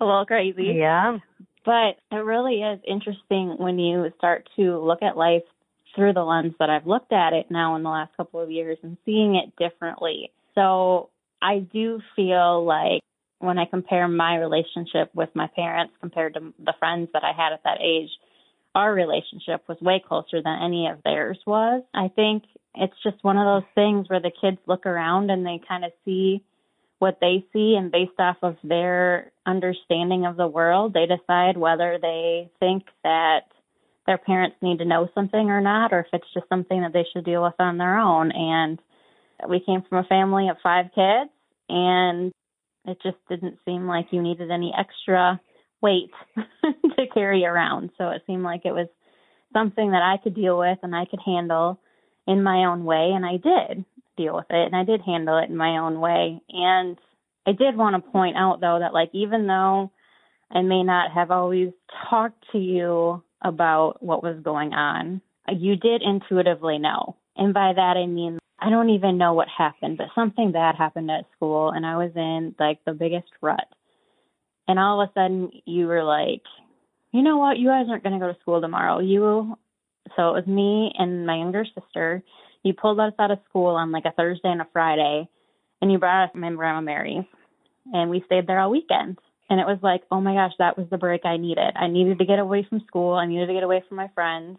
a 0.00 0.04
little 0.04 0.26
crazy. 0.26 0.74
Yeah. 0.76 1.18
But 1.66 1.96
it 2.12 2.20
really 2.20 2.62
is 2.62 2.80
interesting 2.86 3.56
when 3.58 3.78
you 3.80 4.10
start 4.16 4.48
to 4.54 4.78
look 4.78 5.02
at 5.02 5.16
life 5.16 5.42
through 5.96 6.12
the 6.12 6.22
lens 6.22 6.54
that 6.60 6.70
I've 6.70 6.86
looked 6.86 7.12
at 7.12 7.32
it 7.32 7.50
now 7.50 7.74
in 7.74 7.82
the 7.82 7.90
last 7.90 8.16
couple 8.16 8.40
of 8.40 8.50
years 8.52 8.78
and 8.82 8.96
seeing 9.04 9.34
it 9.34 9.52
differently. 9.56 10.30
So 10.54 11.10
I 11.42 11.58
do 11.58 12.00
feel 12.14 12.64
like 12.64 13.02
when 13.40 13.58
I 13.58 13.64
compare 13.64 14.06
my 14.06 14.36
relationship 14.36 15.10
with 15.12 15.30
my 15.34 15.48
parents 15.56 15.94
compared 16.00 16.34
to 16.34 16.54
the 16.64 16.74
friends 16.78 17.08
that 17.12 17.24
I 17.24 17.32
had 17.36 17.52
at 17.52 17.64
that 17.64 17.80
age, 17.82 18.10
our 18.74 18.92
relationship 18.92 19.62
was 19.68 19.78
way 19.80 20.02
closer 20.06 20.42
than 20.42 20.62
any 20.62 20.86
of 20.86 21.02
theirs 21.02 21.38
was. 21.46 21.82
I 21.92 22.08
think 22.14 22.44
it's 22.74 22.94
just 23.02 23.24
one 23.24 23.38
of 23.38 23.44
those 23.44 23.68
things 23.74 24.08
where 24.08 24.20
the 24.20 24.30
kids 24.40 24.58
look 24.66 24.86
around 24.86 25.30
and 25.30 25.44
they 25.44 25.60
kind 25.66 25.84
of 25.84 25.92
see 26.04 26.44
what 26.98 27.18
they 27.20 27.44
see 27.52 27.76
and 27.78 27.92
based 27.92 28.18
off 28.18 28.36
of 28.42 28.56
their 28.64 29.32
understanding 29.44 30.24
of 30.26 30.36
the 30.36 30.46
world, 30.46 30.94
they 30.94 31.06
decide 31.06 31.56
whether 31.56 31.98
they 32.00 32.50
think 32.58 32.84
that 33.04 33.42
their 34.06 34.18
parents 34.18 34.56
need 34.62 34.78
to 34.78 34.84
know 34.84 35.08
something 35.14 35.50
or 35.50 35.60
not, 35.60 35.92
or 35.92 36.00
if 36.00 36.06
it's 36.12 36.32
just 36.32 36.48
something 36.48 36.80
that 36.80 36.92
they 36.92 37.04
should 37.12 37.24
deal 37.24 37.42
with 37.42 37.54
on 37.58 37.76
their 37.76 37.98
own. 37.98 38.30
And 38.32 38.78
we 39.48 39.60
came 39.60 39.82
from 39.88 39.98
a 39.98 40.08
family 40.08 40.48
of 40.48 40.56
five 40.62 40.86
kids, 40.94 41.30
and 41.68 42.32
it 42.86 42.98
just 43.02 43.18
didn't 43.28 43.58
seem 43.64 43.86
like 43.86 44.06
you 44.12 44.22
needed 44.22 44.50
any 44.50 44.72
extra 44.78 45.40
weight 45.82 46.10
to 46.36 47.06
carry 47.12 47.44
around. 47.44 47.90
So 47.98 48.08
it 48.10 48.22
seemed 48.26 48.44
like 48.44 48.62
it 48.64 48.72
was 48.72 48.88
something 49.52 49.90
that 49.90 50.02
I 50.02 50.22
could 50.22 50.34
deal 50.34 50.58
with 50.58 50.78
and 50.82 50.94
I 50.94 51.04
could 51.04 51.20
handle 51.24 51.78
in 52.26 52.42
my 52.42 52.64
own 52.64 52.84
way, 52.84 53.12
and 53.14 53.26
I 53.26 53.36
did 53.36 53.84
deal 54.16 54.34
with 54.34 54.46
it 54.50 54.66
and 54.66 54.76
I 54.76 54.84
did 54.84 55.02
handle 55.02 55.38
it 55.38 55.50
in 55.50 55.56
my 55.56 55.78
own 55.78 56.00
way. 56.00 56.40
And 56.50 56.96
I 57.46 57.52
did 57.52 57.76
want 57.76 57.96
to 57.96 58.10
point 58.10 58.36
out 58.36 58.60
though 58.60 58.78
that 58.80 58.94
like 58.94 59.10
even 59.12 59.46
though 59.46 59.90
I 60.50 60.62
may 60.62 60.82
not 60.82 61.12
have 61.12 61.30
always 61.30 61.70
talked 62.08 62.44
to 62.52 62.58
you 62.58 63.22
about 63.42 64.02
what 64.02 64.22
was 64.22 64.42
going 64.42 64.72
on, 64.72 65.20
you 65.48 65.76
did 65.76 66.02
intuitively 66.02 66.78
know. 66.78 67.16
And 67.36 67.54
by 67.54 67.72
that 67.74 67.96
I 67.96 68.06
mean 68.06 68.38
I 68.58 68.70
don't 68.70 68.90
even 68.90 69.18
know 69.18 69.34
what 69.34 69.48
happened, 69.48 69.98
but 69.98 70.08
something 70.14 70.52
bad 70.52 70.76
happened 70.76 71.10
at 71.10 71.26
school 71.36 71.70
and 71.70 71.84
I 71.84 71.96
was 71.96 72.12
in 72.16 72.54
like 72.58 72.84
the 72.84 72.92
biggest 72.92 73.28
rut. 73.40 73.66
And 74.68 74.78
all 74.78 75.00
of 75.00 75.08
a 75.08 75.12
sudden 75.12 75.50
you 75.64 75.86
were 75.86 76.02
like, 76.02 76.42
you 77.12 77.22
know 77.22 77.38
what, 77.38 77.58
you 77.58 77.68
guys 77.68 77.86
aren't 77.88 78.02
going 78.02 78.18
to 78.18 78.24
go 78.24 78.32
to 78.32 78.38
school 78.40 78.60
tomorrow. 78.60 78.98
You, 78.98 79.56
so 80.16 80.30
it 80.30 80.32
was 80.32 80.46
me 80.46 80.92
and 80.98 81.26
my 81.26 81.36
younger 81.36 81.64
sister 81.64 82.22
you 82.66 82.74
pulled 82.74 83.00
us 83.00 83.12
out 83.18 83.30
of 83.30 83.38
school 83.48 83.76
on 83.76 83.92
like 83.92 84.04
a 84.04 84.12
Thursday 84.12 84.48
and 84.48 84.60
a 84.60 84.68
Friday, 84.72 85.28
and 85.80 85.92
you 85.92 85.98
brought 85.98 86.24
us 86.24 86.30
my 86.34 86.52
grandma 86.52 86.80
Mary's, 86.80 87.24
and 87.92 88.10
we 88.10 88.22
stayed 88.26 88.46
there 88.46 88.58
all 88.58 88.70
weekend. 88.70 89.18
And 89.48 89.60
it 89.60 89.66
was 89.66 89.78
like, 89.80 90.02
oh 90.10 90.20
my 90.20 90.34
gosh, 90.34 90.52
that 90.58 90.76
was 90.76 90.88
the 90.90 90.98
break 90.98 91.24
I 91.24 91.36
needed. 91.36 91.76
I 91.76 91.86
needed 91.86 92.18
to 92.18 92.24
get 92.24 92.40
away 92.40 92.66
from 92.68 92.82
school. 92.88 93.14
I 93.14 93.26
needed 93.26 93.46
to 93.46 93.54
get 93.54 93.62
away 93.62 93.84
from 93.86 93.96
my 93.96 94.08
friends. 94.12 94.58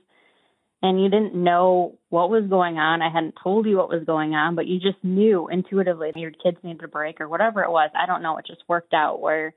And 0.81 1.01
you 1.01 1.09
didn't 1.09 1.35
know 1.35 1.97
what 2.07 2.29
was 2.29 2.45
going 2.49 2.77
on. 2.77 3.01
I 3.01 3.11
hadn't 3.11 3.35
told 3.43 3.65
you 3.65 3.77
what 3.77 3.89
was 3.89 4.05
going 4.05 4.33
on, 4.33 4.55
but 4.55 4.67
you 4.67 4.79
just 4.79 5.03
knew 5.03 5.49
intuitively 5.49 6.11
your 6.15 6.31
kids 6.31 6.57
needed 6.63 6.83
a 6.83 6.87
break 6.87 7.19
or 7.19 7.27
whatever 7.27 7.63
it 7.63 7.71
was. 7.71 7.89
I 7.95 8.05
don't 8.05 8.21
know. 8.21 8.37
It 8.37 8.45
just 8.47 8.61
worked 8.69 8.93
out 8.93 9.19
where 9.19 9.53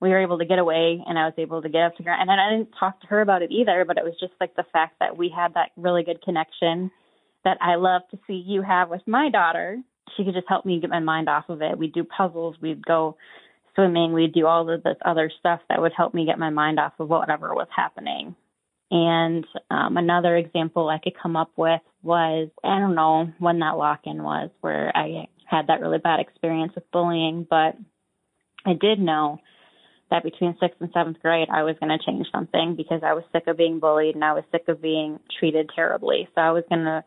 we 0.00 0.08
were 0.08 0.22
able 0.22 0.38
to 0.38 0.46
get 0.46 0.58
away 0.58 1.02
and 1.04 1.18
I 1.18 1.24
was 1.24 1.34
able 1.36 1.60
to 1.60 1.68
get 1.68 1.82
up 1.82 1.96
to 1.96 2.02
ground. 2.02 2.30
And 2.30 2.40
I 2.40 2.50
didn't 2.50 2.74
talk 2.78 3.00
to 3.00 3.06
her 3.08 3.20
about 3.20 3.42
it 3.42 3.50
either, 3.50 3.84
but 3.84 3.98
it 3.98 4.04
was 4.04 4.14
just 4.18 4.32
like 4.40 4.54
the 4.54 4.64
fact 4.72 4.94
that 5.00 5.18
we 5.18 5.30
had 5.34 5.54
that 5.54 5.72
really 5.76 6.04
good 6.04 6.22
connection 6.22 6.90
that 7.44 7.58
I 7.60 7.76
love 7.76 8.02
to 8.10 8.18
see 8.26 8.42
you 8.46 8.62
have 8.62 8.90
with 8.90 9.02
my 9.06 9.30
daughter. 9.30 9.78
She 10.16 10.24
could 10.24 10.34
just 10.34 10.48
help 10.48 10.64
me 10.64 10.80
get 10.80 10.90
my 10.90 11.00
mind 11.00 11.28
off 11.28 11.48
of 11.48 11.62
it. 11.62 11.78
We'd 11.78 11.92
do 11.92 12.04
puzzles, 12.04 12.56
we'd 12.60 12.84
go 12.84 13.16
swimming, 13.74 14.12
we'd 14.12 14.32
do 14.32 14.46
all 14.46 14.68
of 14.68 14.82
this 14.82 14.96
other 15.04 15.30
stuff 15.38 15.60
that 15.68 15.80
would 15.80 15.92
help 15.96 16.14
me 16.14 16.26
get 16.26 16.38
my 16.38 16.50
mind 16.50 16.78
off 16.78 16.92
of 16.98 17.08
whatever 17.08 17.54
was 17.54 17.68
happening. 17.74 18.34
And 18.90 19.46
um, 19.70 19.96
another 19.96 20.36
example 20.36 20.88
I 20.88 20.98
could 21.02 21.14
come 21.20 21.36
up 21.36 21.50
with 21.56 21.80
was 22.02 22.48
I 22.62 22.78
don't 22.78 22.94
know 22.94 23.32
when 23.38 23.58
that 23.60 23.76
lock 23.76 24.00
in 24.04 24.22
was 24.22 24.50
where 24.60 24.92
I 24.94 25.26
had 25.44 25.66
that 25.68 25.80
really 25.80 25.98
bad 25.98 26.20
experience 26.20 26.72
with 26.74 26.90
bullying, 26.92 27.46
but 27.48 27.76
I 28.64 28.74
did 28.78 28.98
know 28.98 29.40
that 30.10 30.22
between 30.22 30.56
sixth 30.60 30.80
and 30.80 30.90
seventh 30.92 31.20
grade 31.20 31.48
I 31.50 31.64
was 31.64 31.76
going 31.80 31.96
to 31.96 32.04
change 32.04 32.26
something 32.30 32.76
because 32.76 33.00
I 33.04 33.14
was 33.14 33.24
sick 33.32 33.44
of 33.46 33.56
being 33.56 33.80
bullied 33.80 34.14
and 34.14 34.24
I 34.24 34.34
was 34.34 34.44
sick 34.52 34.64
of 34.68 34.80
being 34.80 35.18
treated 35.38 35.70
terribly. 35.74 36.28
So 36.34 36.40
I 36.40 36.52
was 36.52 36.64
going 36.68 36.84
to 36.84 37.04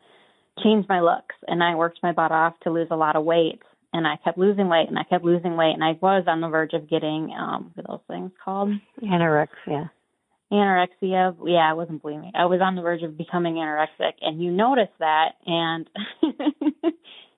change 0.63 0.85
my 0.89 1.01
looks 1.01 1.35
and 1.47 1.63
I 1.63 1.75
worked 1.75 1.99
my 2.03 2.11
butt 2.11 2.31
off 2.31 2.53
to 2.63 2.71
lose 2.71 2.87
a 2.91 2.95
lot 2.95 3.15
of 3.15 3.23
weight 3.23 3.61
and 3.93 4.07
I 4.07 4.17
kept 4.23 4.37
losing 4.37 4.69
weight 4.69 4.87
and 4.87 4.97
I 4.97 5.03
kept 5.03 5.23
losing 5.23 5.55
weight 5.55 5.73
and 5.73 5.83
I 5.83 5.97
was 6.01 6.25
on 6.27 6.41
the 6.41 6.49
verge 6.49 6.73
of 6.73 6.89
getting 6.89 7.33
um 7.37 7.71
what 7.73 7.85
are 7.85 7.97
those 7.97 8.07
things 8.07 8.31
called? 8.43 8.69
Anorexia. 9.01 9.89
Anorexia. 10.51 11.35
Yeah, 11.45 11.69
I 11.69 11.73
wasn't 11.73 12.03
bulimic. 12.03 12.31
I 12.35 12.45
was 12.45 12.61
on 12.61 12.75
the 12.75 12.81
verge 12.81 13.03
of 13.03 13.17
becoming 13.17 13.55
anorexic 13.55 14.13
and 14.21 14.41
you 14.41 14.51
noticed 14.51 14.97
that 14.99 15.33
and 15.45 15.89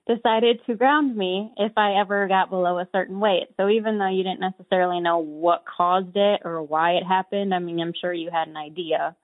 decided 0.06 0.60
to 0.66 0.74
ground 0.74 1.16
me 1.16 1.52
if 1.56 1.72
I 1.76 2.00
ever 2.00 2.26
got 2.26 2.50
below 2.50 2.78
a 2.78 2.88
certain 2.92 3.20
weight. 3.20 3.48
So 3.56 3.68
even 3.68 3.98
though 3.98 4.10
you 4.10 4.22
didn't 4.22 4.40
necessarily 4.40 5.00
know 5.00 5.18
what 5.18 5.64
caused 5.64 6.16
it 6.16 6.40
or 6.44 6.62
why 6.62 6.92
it 6.92 7.04
happened, 7.04 7.54
I 7.54 7.58
mean 7.58 7.80
I'm 7.80 7.94
sure 8.00 8.12
you 8.12 8.30
had 8.32 8.48
an 8.48 8.56
idea. 8.56 9.16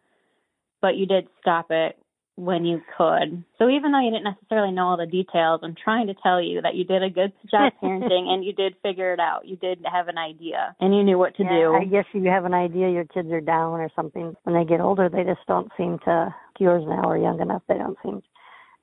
But 0.83 0.97
you 0.97 1.07
did 1.07 1.29
stop 1.41 1.67
it 1.71 1.97
when 2.37 2.66
you 2.66 2.83
could. 2.97 3.45
So 3.59 3.69
even 3.69 3.93
though 3.93 4.00
you 4.00 4.11
didn't 4.11 4.25
necessarily 4.25 4.73
know 4.73 4.88
all 4.88 4.97
the 4.97 5.07
details, 5.07 5.61
I'm 5.62 5.75
trying 5.75 6.07
to 6.09 6.14
tell 6.23 6.40
you 6.40 6.61
that 6.62 6.75
you 6.75 6.85
did 6.85 7.02
a 7.02 7.11
good 7.11 7.33
job 7.50 7.73
parenting 7.83 8.28
and 8.28 8.45
you 8.45 8.52
did 8.52 8.75
figure 8.83 9.12
it 9.12 9.21
out. 9.21 9.47
You 9.47 9.57
did 9.57 9.85
have 9.90 10.09
an 10.09 10.19
idea 10.19 10.76
and 10.81 10.95
you 10.95 11.02
knew 11.02 11.19
what 11.19 11.35
to 11.37 11.43
yeah, 11.43 11.49
do. 11.49 11.75
I 11.75 11.85
guess 11.85 12.05
you 12.12 12.25
have 12.25 12.45
an 12.45 12.55
idea 12.55 12.90
your 12.90 13.07
kids 13.07 13.31
are 13.33 13.40
down 13.40 13.81
or 13.81 13.90
something. 13.97 14.37
When 14.45 14.55
they 14.55 14.69
get 14.69 14.81
older, 14.81 15.09
they 15.09 15.25
just 15.25 15.47
don't 15.49 15.71
seem 15.76 15.99
to. 16.05 16.35
Yours 16.59 16.85
now 16.87 17.09
are 17.11 17.19
young 17.19 17.40
enough; 17.40 17.62
they 17.69 17.76
don't 17.76 17.99
seem. 18.02 18.23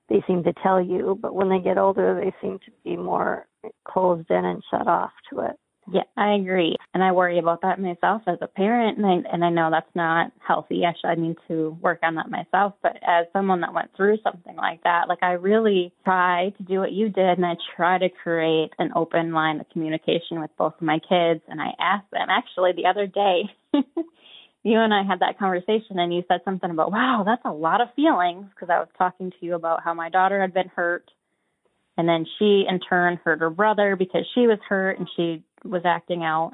They 0.09 0.23
seem 0.27 0.43
to 0.43 0.53
tell 0.61 0.81
you, 0.81 1.17
but 1.19 1.33
when 1.33 1.49
they 1.49 1.59
get 1.59 1.77
older, 1.77 2.19
they 2.21 2.33
seem 2.39 2.59
to 2.59 2.71
be 2.83 2.95
more 2.95 3.47
closed 3.87 4.29
in 4.29 4.45
and 4.45 4.63
shut 4.69 4.87
off 4.87 5.11
to 5.31 5.39
it. 5.39 5.57
Yeah, 5.91 6.03
I 6.15 6.35
agree. 6.35 6.77
And 6.93 7.03
I 7.03 7.11
worry 7.11 7.39
about 7.39 7.61
that 7.63 7.79
myself 7.79 8.21
as 8.27 8.37
a 8.41 8.47
parent 8.47 8.97
and 8.97 9.05
I 9.05 9.29
and 9.33 9.43
I 9.43 9.49
know 9.49 9.69
that's 9.69 9.93
not 9.95 10.31
healthy. 10.45 10.83
I 10.85 10.93
should 10.93 11.09
I 11.09 11.15
need 11.15 11.35
to 11.49 11.77
work 11.81 11.99
on 12.03 12.15
that 12.15 12.29
myself. 12.29 12.73
But 12.81 12.97
as 13.05 13.25
someone 13.33 13.61
that 13.61 13.73
went 13.73 13.91
through 13.95 14.17
something 14.23 14.55
like 14.55 14.83
that, 14.83 15.09
like 15.09 15.21
I 15.21 15.33
really 15.33 15.93
try 16.05 16.53
to 16.57 16.63
do 16.63 16.79
what 16.79 16.93
you 16.93 17.09
did 17.09 17.37
and 17.37 17.45
I 17.45 17.55
try 17.75 17.97
to 17.97 18.07
create 18.09 18.71
an 18.79 18.91
open 18.95 19.33
line 19.33 19.59
of 19.59 19.69
communication 19.71 20.39
with 20.39 20.51
both 20.57 20.75
of 20.75 20.81
my 20.81 20.99
kids 20.99 21.41
and 21.49 21.59
I 21.61 21.71
asked 21.79 22.11
them 22.11 22.29
actually 22.29 22.71
the 22.73 22.85
other 22.85 23.05
day 23.05 23.43
you 24.63 24.79
and 24.79 24.93
I 24.93 25.03
had 25.03 25.19
that 25.19 25.37
conversation 25.37 25.99
and 25.99 26.13
you 26.13 26.23
said 26.29 26.41
something 26.45 26.71
about, 26.71 26.93
wow, 26.93 27.23
that's 27.25 27.43
a 27.43 27.51
lot 27.51 27.81
of 27.81 27.89
feelings 27.95 28.45
because 28.55 28.69
I 28.69 28.79
was 28.79 28.87
talking 28.97 29.31
to 29.31 29.37
you 29.45 29.55
about 29.55 29.83
how 29.83 29.93
my 29.93 30.09
daughter 30.09 30.39
had 30.39 30.53
been 30.53 30.69
hurt 30.69 31.11
and 31.97 32.07
then 32.07 32.25
she 32.39 32.65
in 32.67 32.79
turn 32.79 33.19
hurt 33.23 33.39
her 33.39 33.49
brother 33.49 33.95
because 33.95 34.25
she 34.33 34.47
was 34.47 34.59
hurt 34.67 34.97
and 34.97 35.07
she 35.15 35.43
was 35.63 35.83
acting 35.85 36.23
out 36.23 36.53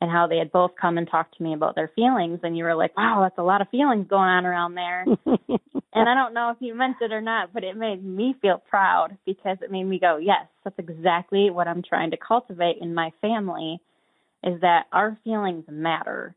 and 0.00 0.10
how 0.10 0.26
they 0.26 0.38
had 0.38 0.52
both 0.52 0.72
come 0.80 0.96
and 0.98 1.08
talked 1.08 1.36
to 1.36 1.42
me 1.42 1.54
about 1.54 1.74
their 1.74 1.90
feelings 1.94 2.40
and 2.42 2.56
you 2.56 2.64
were 2.64 2.74
like 2.74 2.96
wow 2.96 3.20
that's 3.22 3.38
a 3.38 3.42
lot 3.42 3.60
of 3.60 3.68
feelings 3.68 4.06
going 4.08 4.28
on 4.28 4.46
around 4.46 4.74
there. 4.74 5.04
And 5.92 6.08
i 6.08 6.14
don't 6.14 6.34
know 6.34 6.50
if 6.50 6.58
you 6.60 6.74
meant 6.76 6.98
it 7.00 7.12
or 7.12 7.20
not 7.20 7.52
but 7.52 7.64
it 7.64 7.76
made 7.76 8.04
me 8.04 8.36
feel 8.40 8.62
proud 8.70 9.16
because 9.26 9.58
it 9.60 9.72
made 9.72 9.84
me 9.84 9.98
go 9.98 10.18
yes 10.18 10.46
that's 10.62 10.78
exactly 10.78 11.50
what 11.50 11.66
i'm 11.66 11.82
trying 11.82 12.12
to 12.12 12.16
cultivate 12.16 12.76
in 12.80 12.94
my 12.94 13.10
family 13.20 13.80
is 14.44 14.60
that 14.60 14.84
our 14.92 15.18
feelings 15.24 15.64
matter 15.68 16.34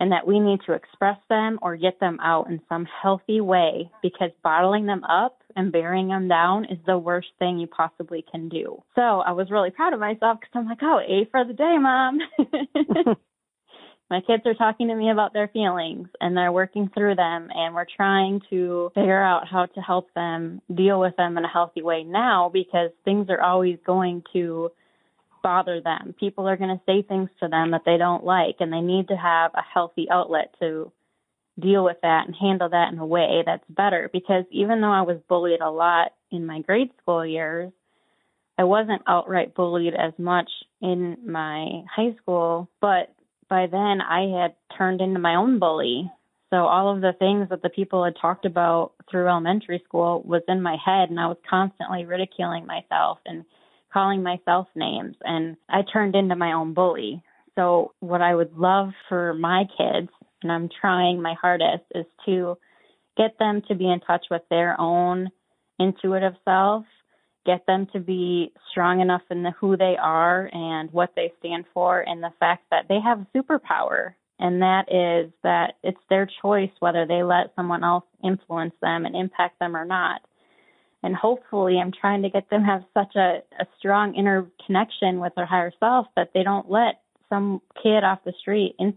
and 0.00 0.10
that 0.12 0.26
we 0.26 0.40
need 0.40 0.60
to 0.66 0.72
express 0.72 1.18
them 1.28 1.58
or 1.62 1.76
get 1.76 2.00
them 2.00 2.18
out 2.22 2.48
in 2.48 2.60
some 2.68 2.86
healthy 3.02 3.40
way 3.40 3.90
because 4.02 4.30
bottling 4.42 4.86
them 4.86 5.04
up 5.04 5.42
and 5.54 5.70
burying 5.70 6.08
them 6.08 6.26
down 6.26 6.64
is 6.64 6.78
the 6.86 6.98
worst 6.98 7.28
thing 7.38 7.58
you 7.58 7.66
possibly 7.66 8.24
can 8.32 8.48
do. 8.48 8.82
So 8.94 9.02
I 9.02 9.32
was 9.32 9.50
really 9.50 9.70
proud 9.70 9.92
of 9.92 10.00
myself 10.00 10.40
because 10.40 10.52
I'm 10.54 10.66
like, 10.66 10.78
oh, 10.82 11.00
A 11.06 11.28
for 11.30 11.44
the 11.44 11.52
day, 11.52 11.76
mom. 11.78 12.18
My 14.10 14.20
kids 14.22 14.42
are 14.44 14.54
talking 14.54 14.88
to 14.88 14.96
me 14.96 15.10
about 15.10 15.32
their 15.32 15.46
feelings 15.46 16.08
and 16.20 16.36
they're 16.36 16.50
working 16.50 16.90
through 16.92 17.14
them 17.14 17.48
and 17.54 17.76
we're 17.76 17.86
trying 17.96 18.40
to 18.50 18.90
figure 18.92 19.22
out 19.22 19.46
how 19.46 19.66
to 19.66 19.80
help 19.80 20.12
them 20.14 20.60
deal 20.74 20.98
with 20.98 21.14
them 21.16 21.38
in 21.38 21.44
a 21.44 21.48
healthy 21.48 21.82
way 21.82 22.02
now 22.02 22.50
because 22.52 22.90
things 23.04 23.28
are 23.28 23.40
always 23.40 23.78
going 23.86 24.24
to 24.32 24.72
bother 25.42 25.80
them. 25.80 26.14
People 26.18 26.48
are 26.48 26.56
going 26.56 26.76
to 26.76 26.82
say 26.86 27.02
things 27.02 27.30
to 27.40 27.48
them 27.48 27.72
that 27.72 27.82
they 27.84 27.96
don't 27.96 28.24
like, 28.24 28.56
and 28.60 28.72
they 28.72 28.80
need 28.80 29.08
to 29.08 29.16
have 29.16 29.52
a 29.54 29.62
healthy 29.62 30.08
outlet 30.10 30.54
to 30.60 30.92
deal 31.58 31.84
with 31.84 31.98
that 32.02 32.26
and 32.26 32.34
handle 32.34 32.68
that 32.68 32.92
in 32.92 32.98
a 32.98 33.06
way 33.06 33.42
that's 33.44 33.64
better. 33.68 34.08
Because 34.12 34.44
even 34.50 34.80
though 34.80 34.92
I 34.92 35.02
was 35.02 35.18
bullied 35.28 35.60
a 35.60 35.70
lot 35.70 36.12
in 36.30 36.46
my 36.46 36.60
grade 36.60 36.90
school 37.02 37.24
years, 37.24 37.72
I 38.58 38.64
wasn't 38.64 39.02
outright 39.06 39.54
bullied 39.54 39.94
as 39.94 40.12
much 40.18 40.50
in 40.82 41.16
my 41.26 41.82
high 41.94 42.14
school, 42.20 42.68
but 42.80 43.14
by 43.48 43.66
then 43.66 44.00
I 44.00 44.40
had 44.40 44.54
turned 44.76 45.00
into 45.00 45.18
my 45.18 45.34
own 45.34 45.58
bully. 45.58 46.10
So 46.50 46.56
all 46.56 46.94
of 46.94 47.00
the 47.00 47.14
things 47.18 47.48
that 47.50 47.62
the 47.62 47.68
people 47.68 48.04
had 48.04 48.16
talked 48.20 48.44
about 48.44 48.92
through 49.10 49.28
elementary 49.28 49.82
school 49.84 50.22
was 50.26 50.42
in 50.48 50.60
my 50.62 50.76
head 50.84 51.08
and 51.08 51.18
I 51.18 51.26
was 51.26 51.36
constantly 51.48 52.04
ridiculing 52.04 52.66
myself 52.66 53.18
and 53.24 53.44
calling 53.92 54.22
myself 54.22 54.68
names 54.74 55.16
and 55.22 55.56
I 55.68 55.82
turned 55.82 56.14
into 56.14 56.36
my 56.36 56.52
own 56.52 56.74
bully. 56.74 57.22
So 57.56 57.92
what 58.00 58.22
I 58.22 58.34
would 58.34 58.56
love 58.56 58.90
for 59.08 59.34
my 59.34 59.64
kids, 59.76 60.08
and 60.42 60.52
I'm 60.52 60.68
trying 60.80 61.20
my 61.20 61.34
hardest, 61.40 61.84
is 61.94 62.06
to 62.26 62.56
get 63.16 63.38
them 63.38 63.62
to 63.68 63.74
be 63.74 63.90
in 63.90 64.00
touch 64.00 64.26
with 64.30 64.42
their 64.50 64.80
own 64.80 65.30
intuitive 65.78 66.34
self, 66.44 66.84
get 67.44 67.66
them 67.66 67.86
to 67.92 68.00
be 68.00 68.52
strong 68.70 69.00
enough 69.00 69.22
in 69.30 69.42
the 69.42 69.52
who 69.60 69.76
they 69.76 69.96
are 70.00 70.48
and 70.52 70.92
what 70.92 71.10
they 71.16 71.32
stand 71.38 71.64
for 71.74 72.00
and 72.00 72.22
the 72.22 72.32
fact 72.38 72.64
that 72.70 72.86
they 72.88 72.98
have 73.00 73.26
superpower 73.34 74.14
and 74.38 74.62
that 74.62 74.86
is 74.90 75.32
that 75.42 75.74
it's 75.82 76.00
their 76.08 76.28
choice 76.42 76.70
whether 76.80 77.06
they 77.06 77.22
let 77.22 77.52
someone 77.56 77.84
else 77.84 78.04
influence 78.22 78.74
them 78.80 79.04
and 79.06 79.16
impact 79.16 79.58
them 79.58 79.76
or 79.76 79.84
not 79.84 80.20
and 81.02 81.14
hopefully 81.14 81.78
i'm 81.78 81.92
trying 81.92 82.22
to 82.22 82.30
get 82.30 82.48
them 82.50 82.62
have 82.62 82.82
such 82.94 83.14
a, 83.16 83.38
a 83.58 83.66
strong 83.78 84.14
inner 84.14 84.46
connection 84.66 85.20
with 85.20 85.34
their 85.36 85.46
higher 85.46 85.72
self 85.80 86.06
that 86.16 86.30
they 86.34 86.42
don't 86.42 86.70
let 86.70 87.00
some 87.28 87.62
kid 87.80 88.02
off 88.02 88.18
the 88.24 88.32
street 88.40 88.74
in, 88.78 88.92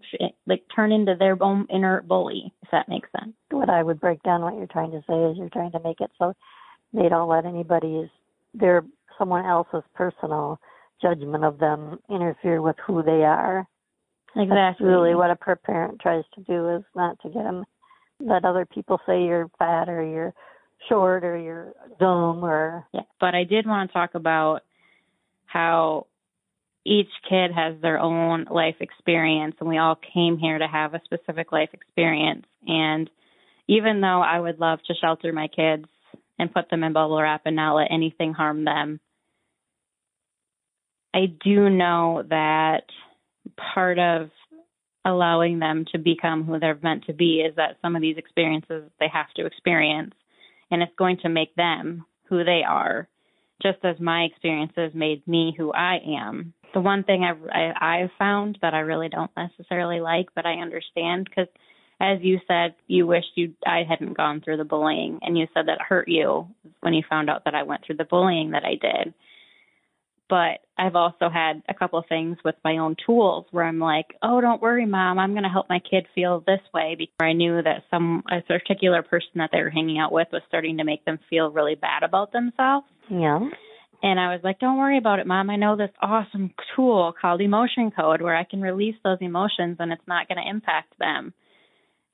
like 0.47 0.63
turn 0.75 0.91
into 0.91 1.15
their 1.17 1.41
own 1.41 1.67
inner 1.73 2.01
bully 2.01 2.51
if 2.63 2.69
that 2.71 2.89
makes 2.89 3.09
sense. 3.19 3.33
What 3.51 3.69
i 3.69 3.83
would 3.83 3.99
break 3.99 4.23
down 4.23 4.41
what 4.41 4.55
you're 4.55 4.67
trying 4.67 4.91
to 4.91 5.03
say 5.07 5.13
is 5.13 5.37
you're 5.37 5.49
trying 5.49 5.71
to 5.71 5.79
make 5.83 6.01
it 6.01 6.11
so 6.17 6.33
they 6.93 7.09
don't 7.09 7.29
let 7.29 7.45
anybody's 7.45 8.09
their 8.53 8.83
someone 9.17 9.45
else's 9.45 9.83
personal 9.93 10.59
judgment 11.01 11.43
of 11.43 11.59
them 11.59 11.99
interfere 12.09 12.61
with 12.61 12.75
who 12.85 13.03
they 13.03 13.23
are. 13.23 13.67
Exactly. 14.35 14.55
That's 14.55 14.81
really 14.81 15.13
what 15.13 15.29
a 15.29 15.35
per 15.35 15.55
parent 15.55 15.99
tries 16.01 16.23
to 16.35 16.41
do 16.41 16.69
is 16.69 16.83
not 16.95 17.19
to 17.21 17.29
get 17.29 17.43
them 17.43 17.65
let 18.19 18.45
other 18.45 18.65
people 18.65 18.99
say 19.05 19.23
you're 19.23 19.49
fat 19.59 19.89
or 19.89 20.03
you're 20.03 20.33
short 20.89 21.23
or 21.23 21.37
you're 21.37 21.73
dumb 21.99 22.43
or 22.43 22.87
yeah. 22.93 23.01
But 23.19 23.35
I 23.35 23.43
did 23.43 23.65
want 23.65 23.89
to 23.89 23.93
talk 23.93 24.15
about 24.15 24.61
how 25.45 26.07
each 26.85 27.09
kid 27.29 27.51
has 27.55 27.75
their 27.81 27.99
own 27.99 28.45
life 28.49 28.75
experience 28.79 29.55
and 29.59 29.69
we 29.69 29.77
all 29.77 29.97
came 30.13 30.37
here 30.37 30.57
to 30.57 30.67
have 30.67 30.93
a 30.93 31.01
specific 31.05 31.51
life 31.51 31.69
experience 31.73 32.45
and 32.67 33.09
even 33.67 34.01
though 34.01 34.21
I 34.21 34.39
would 34.39 34.59
love 34.59 34.79
to 34.87 34.93
shelter 34.99 35.31
my 35.31 35.47
kids 35.47 35.85
and 36.37 36.53
put 36.53 36.69
them 36.69 36.83
in 36.83 36.93
bubble 36.93 37.21
wrap 37.21 37.43
and 37.45 37.55
not 37.55 37.75
let 37.75 37.91
anything 37.91 38.33
harm 38.33 38.65
them, 38.65 38.99
I 41.13 41.27
do 41.27 41.69
know 41.69 42.23
that 42.27 42.83
part 43.73 43.99
of 43.99 44.31
allowing 45.05 45.59
them 45.59 45.85
to 45.91 45.99
become 45.99 46.43
who 46.43 46.59
they're 46.59 46.79
meant 46.81 47.05
to 47.05 47.13
be 47.13 47.41
is 47.41 47.55
that 47.55 47.77
some 47.81 47.95
of 47.95 48.01
these 48.01 48.17
experiences 48.17 48.83
they 48.99 49.07
have 49.11 49.31
to 49.35 49.45
experience 49.45 50.13
and 50.73 50.81
it's 50.81 50.95
going 50.97 51.17
to 51.21 51.29
make 51.29 51.55
them 51.55 52.03
who 52.29 52.43
they 52.43 52.63
are, 52.67 53.07
just 53.61 53.77
as 53.83 53.99
my 53.99 54.23
experiences 54.23 54.91
made 54.95 55.25
me 55.27 55.53
who 55.55 55.71
I 55.71 55.99
am. 56.19 56.53
the 56.73 56.81
one 56.81 57.03
thing 57.03 57.23
I've, 57.23 57.37
I, 57.51 58.01
I've 58.01 58.09
found 58.17 58.57
that 58.63 58.73
I 58.73 58.79
really 58.79 59.07
don't 59.07 59.29
necessarily 59.37 59.99
like, 59.99 60.29
but 60.35 60.47
I 60.47 60.53
understand 60.53 61.29
because 61.29 61.47
as 62.01 62.17
you 62.21 62.39
said, 62.47 62.73
you 62.87 63.05
wished 63.05 63.31
you 63.35 63.53
I 63.65 63.83
hadn't 63.87 64.17
gone 64.17 64.41
through 64.41 64.57
the 64.57 64.63
bullying, 64.63 65.19
and 65.21 65.37
you 65.37 65.45
said 65.53 65.67
that 65.67 65.79
hurt 65.79 66.07
you 66.07 66.47
when 66.81 66.95
you 66.95 67.03
found 67.07 67.29
out 67.29 67.45
that 67.45 67.53
I 67.53 67.63
went 67.63 67.85
through 67.85 67.97
the 67.97 68.03
bullying 68.03 68.51
that 68.51 68.65
I 68.65 68.71
did. 68.71 69.13
But 70.33 70.65
I've 70.79 70.95
also 70.95 71.29
had 71.31 71.61
a 71.69 71.75
couple 71.75 71.99
of 71.99 72.07
things 72.09 72.37
with 72.43 72.55
my 72.65 72.79
own 72.79 72.95
tools 73.05 73.45
where 73.51 73.65
I'm 73.65 73.77
like, 73.77 74.07
oh, 74.23 74.41
don't 74.41 74.63
worry, 74.63 74.87
mom, 74.87 75.19
I'm 75.19 75.33
going 75.33 75.43
to 75.43 75.49
help 75.49 75.69
my 75.69 75.77
kid 75.77 76.07
feel 76.15 76.39
this 76.39 76.59
way 76.73 76.95
because 76.97 77.13
I 77.21 77.33
knew 77.33 77.61
that 77.61 77.83
some 77.91 78.23
a 78.31 78.41
particular 78.41 79.03
person 79.03 79.29
that 79.35 79.51
they 79.51 79.61
were 79.61 79.69
hanging 79.69 79.99
out 79.99 80.11
with 80.11 80.29
was 80.33 80.41
starting 80.47 80.77
to 80.77 80.85
make 80.85 81.05
them 81.05 81.19
feel 81.29 81.51
really 81.51 81.75
bad 81.75 82.01
about 82.01 82.31
themselves. 82.31 82.87
Yeah. 83.11 83.41
And 84.01 84.19
I 84.19 84.33
was 84.33 84.39
like, 84.43 84.57
don't 84.57 84.79
worry 84.79 84.97
about 84.97 85.19
it, 85.19 85.27
mom. 85.27 85.51
I 85.51 85.55
know 85.55 85.75
this 85.77 85.91
awesome 86.01 86.51
tool 86.75 87.13
called 87.21 87.39
emotion 87.39 87.91
code 87.91 88.23
where 88.23 88.35
I 88.35 88.43
can 88.43 88.59
release 88.59 88.95
those 89.03 89.19
emotions 89.21 89.77
and 89.77 89.91
it's 89.91 90.07
not 90.07 90.27
going 90.27 90.43
to 90.43 90.49
impact 90.49 90.97
them. 90.97 91.35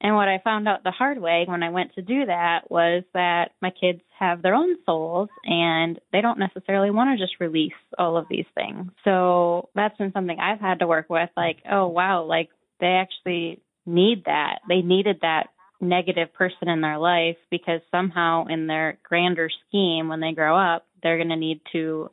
And 0.02 0.16
what 0.16 0.30
I 0.30 0.40
found 0.44 0.68
out 0.68 0.84
the 0.84 0.92
hard 0.92 1.20
way 1.20 1.44
when 1.48 1.62
I 1.62 1.70
went 1.70 1.94
to 1.96 2.02
do 2.02 2.26
that 2.26 2.70
was 2.70 3.04
that 3.14 3.52
my 3.62 3.72
kids 3.72 4.02
have 4.18 4.42
their 4.42 4.56
own 4.56 4.78
souls 4.86 5.30
and 5.44 6.00
they 6.14 6.22
don't 6.22 6.40
necessarily 6.40 6.90
want 6.90 7.18
to 7.18 7.24
just 7.24 7.40
release 7.40 7.74
all 7.98 8.18
of 8.18 8.28
these 8.30 8.46
things. 8.56 8.92
So 9.04 9.70
that's 9.76 9.98
been 9.98 10.14
something 10.14 10.40
I've 10.40 10.62
had 10.62 10.80
to 10.80 10.88
work 10.88 11.10
with 11.10 11.30
like, 11.36 11.58
oh 11.70 11.88
wow, 11.88 12.24
like 12.24 12.50
they 12.80 13.02
actually 13.02 13.62
need 13.86 14.24
that. 14.26 14.60
They 14.70 14.82
needed 14.82 15.20
that 15.22 15.48
negative 15.82 16.34
person 16.34 16.70
in 16.70 16.82
their 16.82 16.98
life 16.98 17.38
because 17.50 17.82
somehow 17.92 18.46
in 18.48 18.68
their 18.68 18.98
grander 19.04 19.50
scheme 19.68 20.08
when 20.08 20.20
they 20.20 20.34
grow 20.34 20.58
up, 20.58 20.86
they're 21.02 21.18
going 21.18 21.30
to 21.30 21.36
need 21.36 21.62
to 21.72 22.10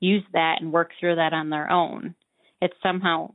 use 0.00 0.24
that 0.32 0.56
and 0.60 0.72
work 0.72 0.90
through 0.98 1.16
that 1.16 1.32
on 1.32 1.50
their 1.50 1.70
own. 1.70 2.14
It's 2.60 2.74
somehow 2.82 3.34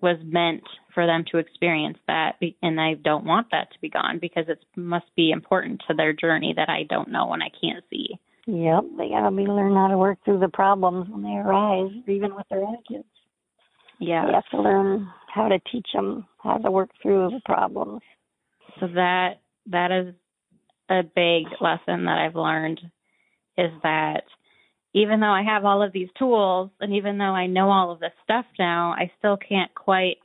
was 0.00 0.18
meant 0.24 0.62
for 0.92 1.06
them 1.06 1.24
to 1.30 1.38
experience 1.38 1.98
that 2.06 2.32
and 2.62 2.80
I 2.80 2.94
don't 2.94 3.24
want 3.24 3.48
that 3.52 3.70
to 3.72 3.78
be 3.80 3.88
gone 3.88 4.18
because 4.20 4.46
it 4.48 4.64
must 4.76 5.06
be 5.16 5.30
important 5.30 5.82
to 5.86 5.94
their 5.94 6.12
journey 6.12 6.52
that 6.56 6.68
I 6.68 6.82
don't 6.88 7.10
know 7.10 7.32
and 7.32 7.42
I 7.42 7.50
can't 7.60 7.84
see. 7.90 8.18
Yep, 8.46 8.84
they 8.96 9.10
gotta 9.10 9.30
be 9.30 9.42
learn 9.42 9.74
how 9.74 9.88
to 9.88 9.98
work 9.98 10.18
through 10.24 10.40
the 10.40 10.48
problems 10.48 11.08
when 11.10 11.22
they 11.22 11.36
arise, 11.36 11.92
even 12.06 12.34
with 12.34 12.46
their 12.48 12.64
own 12.64 12.78
kids. 12.88 13.04
Yeah, 14.00 14.26
you 14.26 14.34
have 14.34 14.48
to 14.52 14.62
learn 14.62 15.08
how 15.32 15.48
to 15.48 15.58
teach 15.70 15.88
them 15.92 16.26
how 16.42 16.56
to 16.56 16.70
work 16.70 16.90
through 17.02 17.30
the 17.30 17.40
problems. 17.44 18.00
So 18.80 18.86
that 18.94 19.40
that 19.66 19.92
is 19.92 20.14
a 20.88 21.02
big 21.02 21.52
lesson 21.60 22.06
that 22.06 22.18
I've 22.18 22.36
learned 22.36 22.80
is 23.58 23.70
that 23.82 24.22
even 24.98 25.20
though 25.20 25.26
I 25.26 25.42
have 25.42 25.64
all 25.64 25.82
of 25.82 25.92
these 25.92 26.08
tools 26.18 26.70
and 26.80 26.94
even 26.94 27.18
though 27.18 27.24
I 27.24 27.46
know 27.46 27.70
all 27.70 27.92
of 27.92 28.00
this 28.00 28.12
stuff 28.24 28.46
now, 28.58 28.92
I 28.92 29.10
still 29.18 29.36
can't 29.36 29.72
quite 29.74 30.16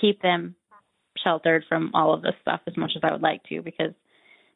keep 0.00 0.22
them 0.22 0.54
sheltered 1.22 1.64
from 1.68 1.90
all 1.94 2.14
of 2.14 2.22
this 2.22 2.34
stuff 2.40 2.60
as 2.66 2.76
much 2.76 2.92
as 2.96 3.02
I 3.04 3.12
would 3.12 3.22
like 3.22 3.42
to 3.44 3.62
because 3.62 3.92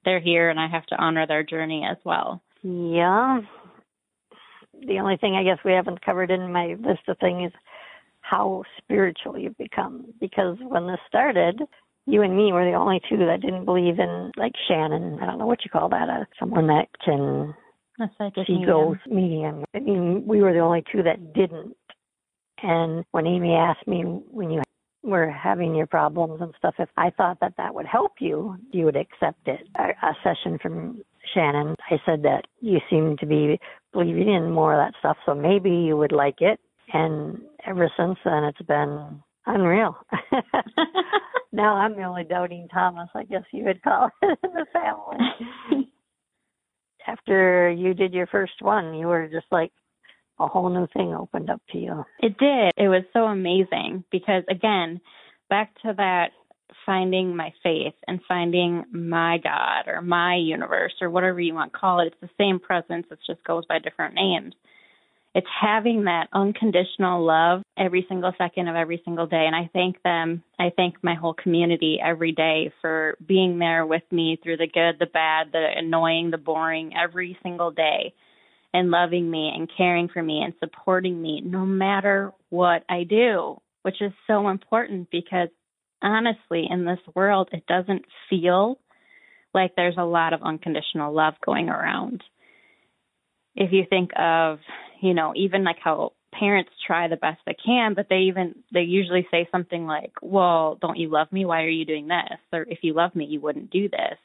they're 0.05 0.21
here 0.21 0.49
and 0.49 0.59
I 0.59 0.69
have 0.69 0.87
to 0.87 0.97
honor 0.97 1.27
their 1.27 1.43
journey 1.43 1.87
as 1.89 1.99
well. 2.05 2.43
Yeah. 2.63 3.41
The 4.87 4.99
only 4.99 5.17
thing 5.17 5.35
I 5.35 5.45
guess 5.45 5.59
we 5.65 5.73
haven't 5.73 6.05
covered 6.05 6.31
in 6.31 6.53
my 6.53 6.77
list 6.79 7.09
of 7.09 7.19
things 7.19 7.49
is 7.49 7.53
how 8.21 8.65
spiritual 8.79 9.39
you've 9.39 9.59
become. 9.59 10.07
Because 10.21 10.57
when 10.61 10.87
this 10.87 11.01
started, 11.07 11.61
you 12.07 12.23
and 12.23 12.37
me 12.37 12.53
were 12.53 12.65
the 12.65 12.77
only 12.77 13.01
two 13.09 13.19
that 13.19 13.41
didn't 13.41 13.65
believe 13.65 13.99
in 13.99 14.33
like 14.37 14.53
Shannon. 14.69 15.19
I 15.21 15.27
don't 15.27 15.39
know 15.39 15.47
what 15.47 15.65
you 15.65 15.71
call 15.71 15.89
that. 15.91 16.09
Uh, 16.09 16.25
someone 16.39 16.67
that 16.69 16.87
can 17.05 17.55
a 18.01 18.11
psychic 18.19 18.47
see 18.47 18.65
ghosts 18.65 19.03
medium. 19.07 19.65
I 19.75 19.81
mean, 19.81 20.25
we 20.27 20.41
were 20.41 20.53
the 20.53 20.61
only 20.61 20.85
two 20.93 21.03
that 21.03 21.33
didn't. 21.35 21.77
And 22.63 23.05
when 23.11 23.27
Amy 23.27 23.55
asked 23.55 23.87
me 23.87 24.03
when 24.03 24.51
you 24.51 24.63
were 25.03 25.31
having 25.31 25.75
your 25.75 25.87
problems 25.87 26.41
and 26.41 26.53
stuff, 26.59 26.75
if 26.79 26.89
I 26.97 27.11
thought 27.11 27.39
that 27.41 27.55
that 27.59 27.75
would 27.75 27.87
help 27.87 28.15
you, 28.21 28.57
you 28.73 28.85
would 28.87 28.97
accept 28.97 29.47
it. 29.47 29.61
A, 29.79 29.91
a 30.07 30.17
session 30.25 30.59
from 30.61 31.03
Shannon, 31.35 31.77
I 31.91 31.97
said 32.05 32.23
that 32.23 32.47
you 32.61 32.79
seem 32.91 33.17
to 33.19 33.27
be 33.27 33.59
believing 33.93 34.29
in 34.33 34.51
more 34.51 34.75
of 34.75 34.79
that 34.79 34.99
stuff, 34.99 35.17
so 35.27 35.35
maybe 35.35 35.71
you 35.71 35.97
would 35.97 36.13
like 36.13 36.41
it. 36.41 36.61
And 36.93 37.41
ever 37.67 37.91
since 37.97 38.19
then, 38.25 38.45
it's 38.45 38.63
been 38.63 39.23
unreal. 39.47 39.97
now 41.53 41.77
I'm 41.77 41.97
the 41.97 42.03
only 42.03 42.25
doubting 42.25 42.69
Thomas, 42.73 43.09
I 43.15 43.25
guess 43.25 43.43
you 43.53 43.65
would 43.65 43.83
call 43.83 44.11
it 44.23 44.39
in 44.43 44.51
the 44.53 44.67
family. 44.73 45.89
After 47.07 47.71
you 47.71 47.95
did 47.95 48.13
your 48.13 48.27
first 48.27 48.61
one, 48.61 48.95
you 48.95 49.07
were 49.07 49.29
just 49.29 49.47
like, 49.51 49.73
a 50.39 50.47
whole 50.47 50.69
new 50.69 50.87
thing 50.93 51.15
opened 51.15 51.49
up 51.49 51.63
to 51.73 51.79
you. 51.79 52.05
It 52.21 52.37
did. 52.37 52.73
It 52.77 52.89
was 52.89 53.05
so 53.13 53.21
amazing 53.21 54.05
because, 54.11 54.43
again, 54.51 55.01
back 55.49 55.75
to 55.83 55.95
that 55.97 56.33
finding 56.85 57.35
my 57.35 57.53
faith 57.63 57.95
and 58.07 58.21
finding 58.29 58.85
my 58.93 59.39
God 59.43 59.89
or 59.89 60.03
my 60.03 60.37
universe 60.37 60.93
or 61.01 61.09
whatever 61.09 61.41
you 61.41 61.55
want 61.55 61.73
to 61.73 61.79
call 61.79 62.01
it. 62.01 62.09
It's 62.09 62.21
the 62.21 62.29
same 62.39 62.61
presence, 62.61 63.07
it 63.11 63.19
just 63.27 63.43
goes 63.45 63.65
by 63.67 63.79
different 63.79 64.15
names. 64.15 64.55
It's 65.37 65.47
having 65.61 66.05
that 66.05 66.29
unconditional 66.33 67.23
love 67.23 67.61
every 67.77 68.07
single 68.09 68.33
second 68.39 68.69
of 68.69 68.75
every 68.75 69.03
single 69.05 69.27
day. 69.27 69.45
And 69.47 69.55
I 69.55 69.69
thank 69.71 70.03
them. 70.03 70.43
I 70.59 70.71
thank 70.75 70.95
my 71.05 71.15
whole 71.15 71.35
community 71.35 71.99
every 72.03 72.33
day 72.33 72.73
for 72.81 73.19
being 73.29 73.59
there 73.59 73.85
with 73.85 74.05
me 74.11 74.39
through 74.43 74.57
the 74.57 74.67
good, 74.67 74.99
the 74.99 75.13
bad, 75.13 75.49
the 75.53 75.67
annoying, 75.77 76.31
the 76.31 76.39
boring, 76.39 76.95
every 76.97 77.37
single 77.43 77.71
day 77.71 78.15
and 78.73 78.91
loving 78.91 79.31
me 79.31 79.53
and 79.55 79.71
caring 79.77 80.09
for 80.09 80.23
me 80.23 80.41
and 80.43 80.55
supporting 80.59 81.21
me 81.21 81.43
no 81.45 81.67
matter 81.67 82.33
what 82.49 82.85
I 82.89 83.05
do, 83.05 83.61
which 83.83 84.01
is 84.01 84.13
so 84.27 84.49
important 84.49 85.11
because 85.11 85.51
honestly, 86.03 86.67
in 86.71 86.87
this 86.87 87.15
world, 87.15 87.51
it 87.53 87.67
doesn't 87.67 88.07
feel 88.31 88.79
like 89.53 89.77
there's 89.77 89.99
a 89.99 90.05
lot 90.05 90.33
of 90.33 90.41
unconditional 90.43 91.15
love 91.15 91.35
going 91.45 91.69
around. 91.69 92.23
If 93.57 93.73
you 93.73 93.85
think 93.89 94.11
of, 94.17 94.59
you 95.01 95.15
know, 95.15 95.33
even 95.35 95.65
like 95.65 95.79
how 95.83 96.13
parents 96.33 96.71
try 96.87 97.09
the 97.09 97.17
best 97.17 97.41
they 97.47 97.55
can, 97.65 97.95
but 97.95 98.07
they 98.09 98.29
even 98.29 98.55
they 98.73 98.83
usually 98.83 99.27
say 99.31 99.49
something 99.51 99.87
like, 99.87 100.13
"Well, 100.23 100.79
don't 100.81 100.99
you 100.99 101.09
love 101.09 101.33
me? 101.33 101.45
Why 101.45 101.63
are 101.63 101.69
you 101.69 101.85
doing 101.85 102.09
this?" 102.09 102.39
Or 102.53 102.63
if 102.69 102.81
you 102.83 102.93
love 102.93 103.15
me, 103.17 103.25
you 103.25 103.41
wouldn't 103.41 103.71
do 103.71 103.89
this 103.89 104.19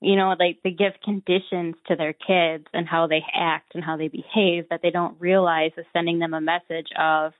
you 0.00 0.16
know, 0.16 0.34
like 0.38 0.58
they 0.64 0.70
give 0.70 0.92
conditions 1.04 1.74
to 1.86 1.96
their 1.96 2.14
kids 2.14 2.66
and 2.72 2.88
how 2.88 3.06
they 3.06 3.22
act 3.34 3.74
and 3.74 3.84
how 3.84 3.96
they 3.96 4.08
behave 4.08 4.68
that 4.70 4.80
they 4.82 4.90
don't 4.90 5.20
realize 5.20 5.72
is 5.76 5.84
sending 5.92 6.18
them 6.18 6.32
a 6.32 6.40
message 6.40 6.88
of, 6.98 7.32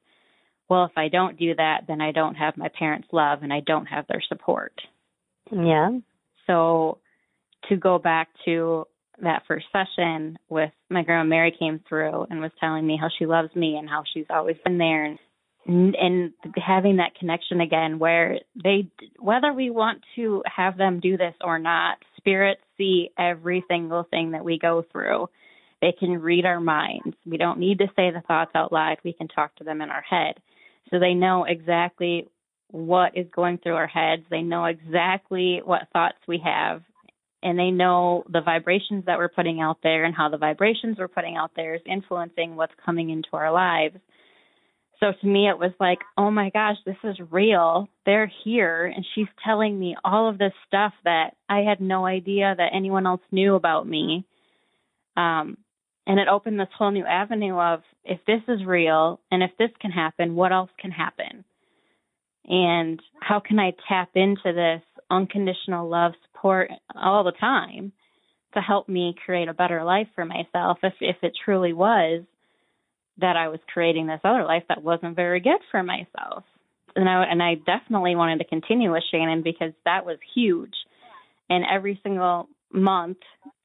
well, 0.69 0.85
if 0.85 0.93
I 0.97 1.09
don't 1.09 1.39
do 1.39 1.55
that, 1.55 1.85
then 1.89 2.01
I 2.01 2.13
don't 2.13 2.35
have 2.35 2.57
my 2.57 2.69
parents' 2.69 3.09
love 3.13 3.43
and 3.43 3.53
I 3.53 3.61
don't 3.61 3.87
have 3.87 4.07
their 4.09 4.23
support. 4.29 4.79
Yeah. 5.51 5.91
So 6.47 6.99
to 7.69 7.77
go 7.77 7.99
back 7.99 8.29
to 8.45 8.87
that 9.23 9.43
first 9.47 9.67
session 9.73 10.39
with 10.49 10.71
my 10.89 11.03
grandma 11.03 11.29
Mary 11.29 11.55
came 11.57 11.81
through 11.89 12.27
and 12.31 12.41
was 12.41 12.51
telling 12.61 12.87
me 12.87 12.99
how 13.01 13.09
she 13.19 13.27
loves 13.27 13.55
me 13.55 13.77
and 13.77 13.89
how 13.89 14.05
she's 14.13 14.27
always 14.31 14.57
been 14.65 14.79
there. 14.79 15.05
And 15.05 15.19
and 15.67 16.33
having 16.57 16.97
that 16.97 17.15
connection 17.19 17.61
again 17.61 17.99
where 17.99 18.39
they 18.63 18.89
whether 19.19 19.53
we 19.53 19.71
want 19.71 20.03
to 20.17 20.43
have 20.47 20.77
them 20.79 21.01
do 21.01 21.17
this 21.17 21.35
or 21.43 21.59
not 21.59 21.99
spirits 22.17 22.63
see 22.79 23.11
every 23.19 23.65
single 23.69 24.05
thing 24.11 24.33
that 24.33 24.45
we 24.45 24.59
go 24.59 24.85
through. 24.91 25.29
They 25.83 25.93
can 25.99 26.21
read 26.21 26.45
our 26.45 26.61
minds. 26.61 27.17
We 27.27 27.37
don't 27.37 27.59
need 27.59 27.79
to 27.79 27.87
say 27.97 28.11
the 28.11 28.23
thoughts 28.27 28.53
out 28.55 28.73
loud. 28.73 28.99
We 29.05 29.13
can 29.13 29.29
talk 29.29 29.55
to 29.57 29.65
them 29.65 29.81
in 29.81 29.91
our 29.91 30.03
head. 30.03 30.35
So 30.91 30.99
they 30.99 31.15
know 31.15 31.45
exactly 31.45 32.29
what 32.71 33.17
is 33.17 33.27
going 33.35 33.59
through 33.59 33.77
our 33.77 33.87
heads. 33.87 34.23
They 34.31 34.43
know 34.43 34.65
exactly 34.65 35.61
what 35.65 35.89
thoughts 35.93 36.19
we 36.27 36.43
have 36.45 36.83
and 37.43 37.59
they 37.59 37.71
know 37.71 38.25
the 38.29 38.41
vibrations 38.41 39.05
that 39.07 39.19
we're 39.19 39.29
putting 39.29 39.61
out 39.61 39.79
there 39.83 40.05
and 40.05 40.15
how 40.15 40.29
the 40.29 40.37
vibrations 40.37 40.97
we're 40.99 41.09
putting 41.09 41.37
out 41.37 41.53
there 41.57 41.75
is 41.75 41.81
influencing 41.87 42.57
what's 42.57 42.75
coming 42.85 43.11
into 43.11 43.29
our 43.33 43.53
lives 43.53 43.97
so 45.01 45.13
to 45.19 45.27
me, 45.27 45.49
it 45.49 45.59
was 45.59 45.73
like, 45.81 45.99
oh 46.19 46.31
my 46.31 46.51
gosh, 46.51 46.77
this 46.85 46.97
is 47.03 47.17
real. 47.31 47.89
They're 48.05 48.31
here, 48.45 48.85
and 48.85 49.05
she's 49.15 49.27
telling 49.45 49.79
me 49.79 49.97
all 50.05 50.29
of 50.29 50.37
this 50.37 50.53
stuff 50.69 50.93
that 51.05 51.31
I 51.49 51.61
had 51.61 51.81
no 51.81 52.05
idea 52.05 52.55
that 52.57 52.73
anyone 52.75 53.07
else 53.07 53.23
knew 53.33 53.55
about 53.55 53.89
me. 53.89 54.27
Um, 55.17 55.57
and 56.07 56.21
it 56.21 56.29
opened 56.29 56.61
this 56.61 56.69
whole 56.77 56.91
new 56.91 57.07
avenue 57.07 57.59
of 57.59 57.81
if 58.05 58.21
this 58.27 58.43
is 58.47 58.65
real 58.67 59.21
and 59.31 59.43
if 59.43 59.51
this 59.59 59.71
can 59.81 59.91
happen, 59.91 60.35
what 60.35 60.53
else 60.53 60.71
can 60.79 60.91
happen? 60.91 61.45
And 62.45 63.01
how 63.21 63.41
can 63.41 63.59
I 63.59 63.73
tap 63.89 64.11
into 64.15 64.53
this 64.53 64.83
unconditional 65.11 65.89
love 65.89 66.13
support 66.41 66.71
all 66.95 67.25
the 67.25 67.33
time 67.33 67.93
to 68.55 68.61
help 68.61 68.89
me 68.89 69.15
create 69.25 69.49
a 69.49 69.55
better 69.55 69.85
life 69.85 70.09
for 70.15 70.25
myself 70.25 70.79
if 70.83 70.95
if 71.01 71.17
it 71.23 71.33
truly 71.45 71.73
was 71.73 72.23
that 73.19 73.37
I 73.37 73.49
was 73.49 73.61
creating 73.73 74.07
this 74.07 74.21
other 74.25 74.45
life 74.45 74.65
that 74.69 74.83
wasn't 74.83 75.15
very 75.15 75.41
good 75.41 75.61
for 75.71 75.83
myself. 75.83 76.45
And 76.97 77.09
I 77.09 77.25
and 77.25 77.43
I 77.43 77.55
definitely 77.55 78.17
wanted 78.17 78.39
to 78.39 78.45
continue 78.45 78.93
with 78.93 79.05
Shannon 79.11 79.43
because 79.43 79.73
that 79.85 80.05
was 80.05 80.19
huge. 80.35 80.75
And 81.49 81.65
every 81.71 82.01
single 82.03 82.49
month 82.73 83.19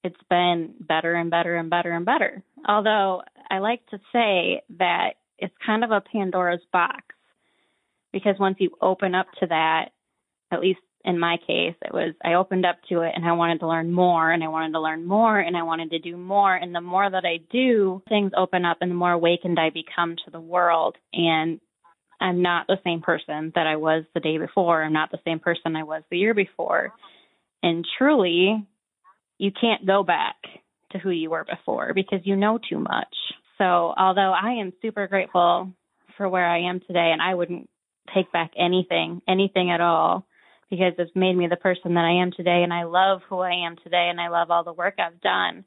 it's 0.03 0.15
been 0.29 0.75
better 0.79 1.15
and 1.15 1.31
better 1.31 1.55
and 1.55 1.69
better 1.69 1.91
and 1.91 2.05
better. 2.05 2.43
Although 2.67 3.23
I 3.49 3.59
like 3.59 3.85
to 3.87 3.97
say 4.11 4.61
that 4.77 5.13
it's 5.39 5.53
kind 5.65 5.83
of 5.83 5.91
a 5.91 6.01
Pandora's 6.01 6.61
box 6.71 7.03
because 8.13 8.35
once 8.39 8.57
you 8.59 8.71
open 8.81 9.15
up 9.15 9.27
to 9.39 9.47
that, 9.47 9.89
at 10.51 10.61
least 10.61 10.79
in 11.05 11.19
my 11.19 11.37
case, 11.37 11.75
it 11.83 11.93
was 11.93 12.15
I 12.23 12.33
opened 12.33 12.65
up 12.65 12.77
to 12.89 13.01
it 13.01 13.13
and 13.15 13.25
I 13.25 13.33
wanted 13.33 13.59
to 13.59 13.67
learn 13.67 13.91
more 13.91 14.31
and 14.31 14.43
I 14.43 14.47
wanted 14.47 14.73
to 14.73 14.81
learn 14.81 15.05
more 15.05 15.39
and 15.39 15.55
I 15.55 15.61
wanted 15.61 15.91
to 15.91 15.99
do 15.99 16.17
more. 16.17 16.55
And 16.55 16.73
the 16.73 16.81
more 16.81 17.07
that 17.09 17.23
I 17.25 17.39
do, 17.51 18.01
things 18.09 18.31
open 18.35 18.65
up 18.65 18.77
and 18.81 18.89
the 18.89 18.95
more 18.95 19.11
awakened 19.11 19.59
I 19.59 19.69
become 19.69 20.15
to 20.25 20.31
the 20.31 20.39
world. 20.39 20.95
And 21.13 21.59
I'm 22.19 22.41
not 22.41 22.65
the 22.65 22.79
same 22.83 23.01
person 23.01 23.51
that 23.53 23.67
I 23.67 23.75
was 23.75 24.03
the 24.15 24.19
day 24.19 24.39
before. 24.39 24.81
I'm 24.81 24.93
not 24.93 25.11
the 25.11 25.19
same 25.23 25.39
person 25.39 25.75
I 25.75 25.83
was 25.83 26.01
the 26.09 26.17
year 26.17 26.33
before. 26.33 26.91
And 27.61 27.85
truly, 27.97 28.65
you 29.37 29.51
can't 29.51 29.85
go 29.85 30.01
back 30.01 30.35
to 30.91 30.97
who 30.97 31.11
you 31.11 31.29
were 31.29 31.45
before 31.45 31.93
because 31.93 32.21
you 32.23 32.35
know 32.35 32.57
too 32.57 32.79
much. 32.79 33.15
So, 33.59 33.93
although 33.97 34.33
I 34.33 34.53
am 34.59 34.73
super 34.81 35.07
grateful 35.07 35.71
for 36.17 36.27
where 36.27 36.47
I 36.47 36.69
am 36.69 36.79
today, 36.79 37.11
and 37.11 37.21
I 37.21 37.35
wouldn't 37.35 37.69
take 38.13 38.31
back 38.31 38.51
anything, 38.57 39.21
anything 39.27 39.71
at 39.71 39.81
all, 39.81 40.25
because 40.69 40.93
it's 40.97 41.15
made 41.15 41.35
me 41.35 41.47
the 41.47 41.55
person 41.55 41.93
that 41.93 42.05
I 42.05 42.21
am 42.21 42.31
today, 42.31 42.61
and 42.63 42.73
I 42.73 42.83
love 42.83 43.21
who 43.29 43.39
I 43.39 43.65
am 43.65 43.75
today, 43.83 44.07
and 44.09 44.19
I 44.19 44.29
love 44.29 44.51
all 44.51 44.63
the 44.63 44.73
work 44.73 44.95
I've 44.99 45.21
done. 45.21 45.65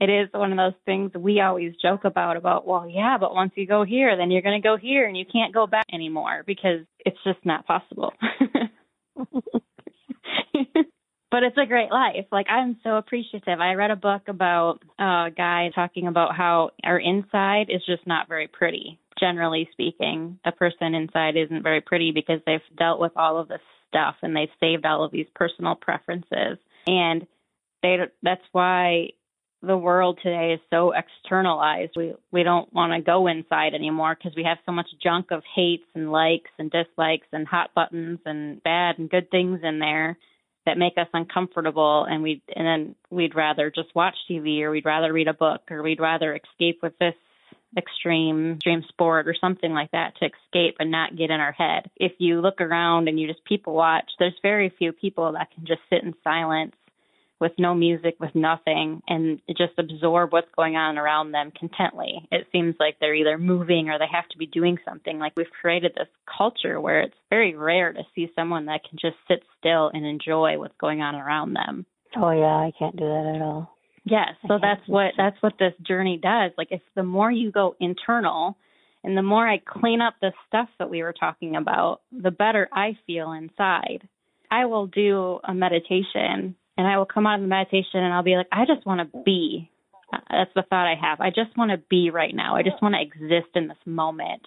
It 0.00 0.10
is 0.10 0.28
one 0.32 0.50
of 0.52 0.58
those 0.58 0.78
things 0.84 1.12
we 1.14 1.40
always 1.40 1.74
joke 1.80 2.04
about 2.04 2.36
about 2.36 2.66
well 2.66 2.88
yeah 2.88 3.16
but 3.18 3.32
once 3.32 3.52
you 3.54 3.64
go 3.64 3.84
here 3.84 4.16
then 4.16 4.30
you're 4.30 4.42
going 4.42 4.60
to 4.60 4.68
go 4.68 4.76
here 4.76 5.06
and 5.06 5.16
you 5.16 5.24
can't 5.24 5.54
go 5.54 5.68
back 5.68 5.86
anymore 5.92 6.42
because 6.44 6.80
it's 7.06 7.16
just 7.24 7.38
not 7.44 7.64
possible 7.64 8.12
but 11.34 11.42
it's 11.42 11.58
a 11.58 11.66
great 11.66 11.90
life. 11.90 12.26
Like 12.30 12.46
I'm 12.48 12.76
so 12.84 12.96
appreciative. 12.96 13.58
I 13.58 13.74
read 13.74 13.90
a 13.90 13.96
book 13.96 14.22
about 14.28 14.78
a 15.00 15.30
guy 15.36 15.72
talking 15.74 16.06
about 16.06 16.36
how 16.36 16.70
our 16.84 16.96
inside 16.96 17.70
is 17.70 17.84
just 17.84 18.06
not 18.06 18.28
very 18.28 18.46
pretty. 18.46 19.00
Generally 19.18 19.68
speaking, 19.72 20.38
a 20.44 20.52
person 20.52 20.94
inside 20.94 21.36
isn't 21.36 21.64
very 21.64 21.80
pretty 21.80 22.12
because 22.12 22.40
they've 22.46 22.60
dealt 22.78 23.00
with 23.00 23.10
all 23.16 23.38
of 23.38 23.48
this 23.48 23.58
stuff 23.94 24.16
and 24.22 24.34
they've 24.34 24.48
saved 24.60 24.84
all 24.84 25.04
of 25.04 25.12
these 25.12 25.26
personal 25.34 25.74
preferences. 25.74 26.58
And 26.86 27.26
they 27.82 27.98
that's 28.22 28.42
why 28.52 29.10
the 29.62 29.76
world 29.76 30.18
today 30.22 30.52
is 30.52 30.60
so 30.70 30.92
externalized. 30.92 31.92
We 31.96 32.14
we 32.32 32.42
don't 32.42 32.72
want 32.72 32.92
to 32.92 33.00
go 33.00 33.26
inside 33.26 33.74
anymore 33.74 34.16
because 34.16 34.36
we 34.36 34.44
have 34.44 34.58
so 34.66 34.72
much 34.72 34.88
junk 35.02 35.26
of 35.30 35.42
hates 35.54 35.86
and 35.94 36.10
likes 36.10 36.50
and 36.58 36.70
dislikes 36.70 37.28
and 37.32 37.46
hot 37.46 37.70
buttons 37.74 38.20
and 38.26 38.62
bad 38.62 38.98
and 38.98 39.08
good 39.08 39.30
things 39.30 39.60
in 39.62 39.78
there 39.78 40.18
that 40.66 40.78
make 40.78 40.94
us 40.96 41.08
uncomfortable 41.12 42.06
and 42.08 42.22
we 42.22 42.42
and 42.54 42.66
then 42.66 42.94
we'd 43.10 43.34
rather 43.34 43.70
just 43.70 43.94
watch 43.94 44.14
TV 44.30 44.62
or 44.62 44.70
we'd 44.70 44.86
rather 44.86 45.12
read 45.12 45.28
a 45.28 45.34
book 45.34 45.62
or 45.70 45.82
we'd 45.82 46.00
rather 46.00 46.34
escape 46.34 46.80
with 46.82 46.98
this 46.98 47.14
extreme 47.76 48.54
extreme 48.54 48.84
sport 48.88 49.28
or 49.28 49.34
something 49.40 49.72
like 49.72 49.90
that 49.92 50.14
to 50.16 50.26
escape 50.26 50.76
and 50.78 50.90
not 50.90 51.16
get 51.16 51.30
in 51.30 51.40
our 51.40 51.52
head. 51.52 51.90
If 51.96 52.12
you 52.18 52.40
look 52.40 52.60
around 52.60 53.08
and 53.08 53.18
you 53.18 53.26
just 53.26 53.44
people 53.44 53.74
watch, 53.74 54.10
there's 54.18 54.38
very 54.42 54.72
few 54.78 54.92
people 54.92 55.32
that 55.32 55.50
can 55.54 55.66
just 55.66 55.80
sit 55.90 56.02
in 56.02 56.14
silence 56.22 56.74
with 57.40 57.52
no 57.58 57.74
music, 57.74 58.14
with 58.20 58.34
nothing, 58.34 59.02
and 59.08 59.40
just 59.48 59.72
absorb 59.76 60.32
what's 60.32 60.48
going 60.56 60.76
on 60.76 60.96
around 60.98 61.32
them 61.32 61.52
contently. 61.58 62.26
It 62.30 62.46
seems 62.52 62.76
like 62.78 62.96
they're 63.00 63.14
either 63.14 63.38
moving 63.38 63.90
or 63.90 63.98
they 63.98 64.06
have 64.10 64.28
to 64.30 64.38
be 64.38 64.46
doing 64.46 64.78
something. 64.84 65.18
Like 65.18 65.34
we've 65.36 65.46
created 65.60 65.92
this 65.94 66.08
culture 66.38 66.80
where 66.80 67.00
it's 67.00 67.16
very 67.30 67.54
rare 67.54 67.92
to 67.92 68.02
see 68.14 68.30
someone 68.34 68.66
that 68.66 68.80
can 68.88 68.98
just 69.00 69.16
sit 69.28 69.42
still 69.58 69.90
and 69.92 70.06
enjoy 70.06 70.58
what's 70.58 70.76
going 70.80 71.02
on 71.02 71.16
around 71.16 71.54
them. 71.54 71.86
Oh 72.16 72.30
yeah, 72.30 72.46
I 72.46 72.72
can't 72.78 72.96
do 72.96 73.04
that 73.04 73.32
at 73.34 73.42
all. 73.42 73.73
Yes, 74.04 74.34
so 74.46 74.58
that's 74.60 74.86
what 74.86 75.12
that's 75.16 75.40
what 75.40 75.54
this 75.58 75.72
journey 75.82 76.18
does. 76.22 76.52
Like 76.58 76.68
if 76.70 76.82
the 76.94 77.02
more 77.02 77.30
you 77.30 77.50
go 77.50 77.74
internal 77.80 78.56
and 79.02 79.16
the 79.16 79.22
more 79.22 79.48
I 79.48 79.58
clean 79.58 80.02
up 80.02 80.14
the 80.20 80.32
stuff 80.46 80.68
that 80.78 80.90
we 80.90 81.02
were 81.02 81.14
talking 81.14 81.56
about, 81.56 82.00
the 82.12 82.30
better 82.30 82.68
I 82.72 82.98
feel 83.06 83.32
inside. 83.32 84.06
I 84.50 84.66
will 84.66 84.86
do 84.86 85.40
a 85.42 85.54
meditation 85.54 86.54
and 86.76 86.86
I 86.86 86.98
will 86.98 87.06
come 87.06 87.26
out 87.26 87.36
of 87.36 87.40
the 87.40 87.46
meditation 87.46 88.00
and 88.00 88.12
I'll 88.12 88.22
be 88.22 88.36
like, 88.36 88.48
I 88.52 88.64
just 88.66 88.86
want 88.86 89.10
to 89.10 89.22
be. 89.24 89.70
Uh, 90.12 90.18
that's 90.30 90.50
the 90.54 90.62
thought 90.68 90.86
I 90.86 90.94
have. 91.00 91.20
I 91.20 91.30
just 91.30 91.56
want 91.56 91.70
to 91.70 91.78
be 91.88 92.10
right 92.10 92.34
now. 92.34 92.56
I 92.56 92.62
just 92.62 92.80
want 92.82 92.94
to 92.94 93.00
exist 93.00 93.50
in 93.54 93.68
this 93.68 93.76
moment 93.86 94.42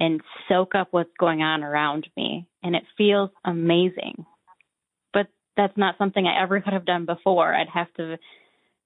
and 0.00 0.20
soak 0.48 0.74
up 0.74 0.88
what's 0.90 1.16
going 1.18 1.42
on 1.42 1.62
around 1.62 2.08
me. 2.16 2.48
And 2.62 2.74
it 2.74 2.82
feels 2.98 3.30
amazing. 3.44 4.26
But 5.12 5.28
that's 5.56 5.76
not 5.76 5.96
something 5.96 6.26
I 6.26 6.42
ever 6.42 6.60
could 6.60 6.72
have 6.72 6.86
done 6.86 7.06
before. 7.06 7.54
I'd 7.54 7.68
have 7.68 7.92
to 7.94 8.18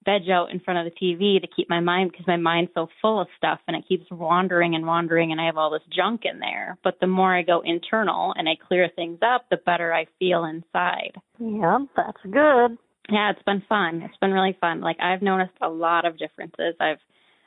veg 0.04 0.30
out 0.30 0.50
in 0.50 0.60
front 0.60 0.86
of 0.86 0.92
the 0.92 0.98
TV 0.98 1.40
to 1.40 1.48
keep 1.54 1.68
my 1.68 1.80
mind 1.80 2.10
because 2.10 2.26
my 2.26 2.36
mind's 2.36 2.70
so 2.74 2.88
full 3.02 3.20
of 3.20 3.28
stuff 3.36 3.58
and 3.66 3.76
it 3.76 3.84
keeps 3.88 4.06
wandering 4.10 4.74
and 4.74 4.86
wandering 4.86 5.32
and 5.32 5.40
I 5.40 5.46
have 5.46 5.56
all 5.56 5.70
this 5.70 5.82
junk 5.94 6.22
in 6.24 6.38
there. 6.38 6.78
But 6.84 6.98
the 7.00 7.06
more 7.06 7.34
I 7.34 7.42
go 7.42 7.62
internal 7.64 8.32
and 8.36 8.48
I 8.48 8.52
clear 8.66 8.88
things 8.94 9.18
up, 9.22 9.46
the 9.50 9.56
better 9.56 9.92
I 9.92 10.06
feel 10.18 10.44
inside. 10.44 11.12
Yeah, 11.38 11.78
that's 11.96 12.22
good. 12.24 12.78
Yeah, 13.10 13.30
it's 13.30 13.42
been 13.44 13.62
fun. 13.68 14.02
It's 14.02 14.16
been 14.18 14.32
really 14.32 14.56
fun. 14.60 14.80
Like 14.80 15.00
I've 15.00 15.22
noticed 15.22 15.56
a 15.60 15.68
lot 15.68 16.04
of 16.04 16.18
differences. 16.18 16.74
I've 16.80 16.98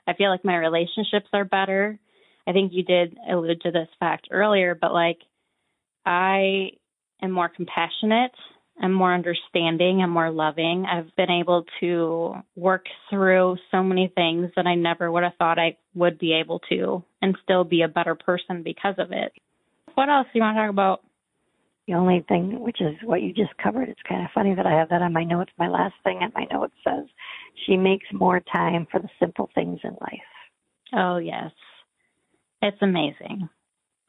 I 0.08 0.14
feel 0.14 0.32
like 0.32 0.44
my 0.44 0.58
relationships 0.58 1.28
are 1.34 1.46
better. 1.46 2.00
I 2.48 2.54
think 2.54 2.74
you 2.74 2.84
did 2.84 3.16
allude 3.30 3.62
to 3.62 3.72
this 3.72 3.88
fact 4.00 4.28
earlier, 4.32 4.76
but 4.80 4.94
like 4.94 5.20
I 6.06 6.72
am 7.22 7.32
more 7.32 7.50
compassionate 7.50 8.32
I'm 8.82 8.94
more 8.94 9.13
understanding, 9.13 10.02
I'm 10.02 10.10
more 10.10 10.32
loving. 10.32 10.86
I've 10.91 11.15
been 11.15 11.30
able 11.30 11.65
to 11.82 12.34
work 12.56 12.86
through 13.10 13.58
so 13.70 13.84
many 13.84 14.12
things 14.13 14.50
that 14.56 14.65
I 14.65 14.74
never 14.74 15.12
would 15.12 15.24
have 15.24 15.36
thought 15.38 15.60
I 15.60 15.78
would 15.94 16.17
be 16.17 16.34
able 16.34 16.60
to 16.70 17.04
and 17.22 17.38
still 17.44 17.63
be 17.63 17.84
a 17.84 17.88
better 17.88 18.15
person 18.15 18.63
because 18.63 18.96
of 18.98 19.12
it. 19.12 19.34
What 19.94 20.10
else 20.10 20.26
do 20.34 20.39
you 20.39 20.41
want 20.41 20.58
to 20.58 20.62
talk 20.62 20.70
about? 20.72 21.02
The 21.88 21.94
only 21.94 22.26
thing, 22.28 22.60
which 22.60 22.82
is 22.82 22.96
what 23.04 23.22
you 23.22 23.34
just 23.34 23.56
covered, 23.62 23.89
it's 23.89 24.02
kind 24.08 24.24
of 24.24 24.32
funny 24.34 24.56
that 24.56 24.65
I 24.65 24.78
have 24.80 24.89
that 24.89 25.02
on 25.02 25.13
my 25.13 25.24
notes. 25.24 25.52
My 25.60 25.67
last 25.67 25.96
thing 26.04 26.20
on 26.22 26.32
my 26.34 26.46
notes 26.52 26.74
says, 26.84 27.06
she 27.65 27.78
makes 27.78 28.06
more 28.13 28.39
time 28.52 28.88
for 28.91 29.00
the 29.00 29.10
simple 29.20 29.50
things 29.54 29.80
in 29.84 29.91
life. 30.02 30.20
Oh, 30.94 31.17
yes. 31.17 31.52
It's 32.62 32.82
amazing. 32.82 33.50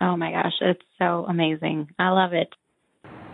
Oh 0.01 0.17
my 0.17 0.33
gosh, 0.33 0.53
it's 0.61 0.83
so 0.99 1.27
amazing. 1.29 1.89
I 1.99 2.09
love 2.11 2.33
it. 2.33 2.49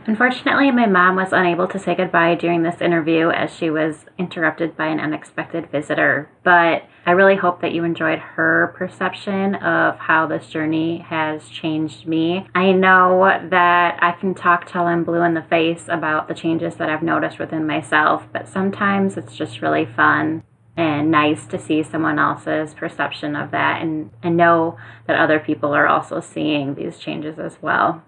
Unfortunately, 0.09 0.71
my 0.71 0.87
mom 0.87 1.17
was 1.17 1.35
unable 1.35 1.69
to 1.69 1.79
say 1.79 1.95
goodbye 1.95 2.35
during 2.35 2.63
this 2.63 2.81
interview 2.81 3.29
as 3.29 3.55
she 3.55 3.69
was 3.69 4.07
interrupted 4.17 4.75
by 4.75 4.87
an 4.87 4.99
unexpected 4.99 5.71
visitor. 5.71 6.31
But 6.43 6.85
I 7.05 7.11
really 7.11 7.37
hope 7.37 7.61
that 7.61 7.75
you 7.75 7.85
enjoyed 7.85 8.19
her 8.19 8.75
perception 8.75 9.57
of 9.57 9.99
how 9.99 10.27
this 10.27 10.47
journey 10.49 11.01
has 11.01 11.51
changed 11.51 12.07
me. 12.07 12.49
I 12.55 12.73
know 12.73 13.39
that 13.51 14.03
I 14.03 14.13
can 14.13 14.35
talk 14.35 14.67
till 14.67 14.87
I'm 14.87 15.05
blue 15.05 15.21
in 15.21 15.35
the 15.35 15.43
face 15.43 15.85
about 15.89 16.27
the 16.27 16.35
changes 16.35 16.77
that 16.77 16.89
I've 16.89 17.03
noticed 17.03 17.39
within 17.39 17.67
myself, 17.67 18.25
but 18.33 18.49
sometimes 18.49 19.19
it's 19.19 19.37
just 19.37 19.61
really 19.61 19.85
fun 19.85 20.43
and 20.75 21.11
nice 21.11 21.45
to 21.49 21.59
see 21.59 21.83
someone 21.83 22.19
else's 22.19 22.73
perception 22.73 23.37
of 23.37 23.51
that 23.51 23.83
and, 23.83 24.09
and 24.23 24.39
know 24.39 24.79
that 25.07 25.21
other 25.21 25.39
people 25.39 25.75
are 25.75 25.87
also 25.87 26.21
seeing 26.21 26.77
these 26.77 26.99
changes 26.99 27.39
as 27.39 27.61
well. 27.61 28.03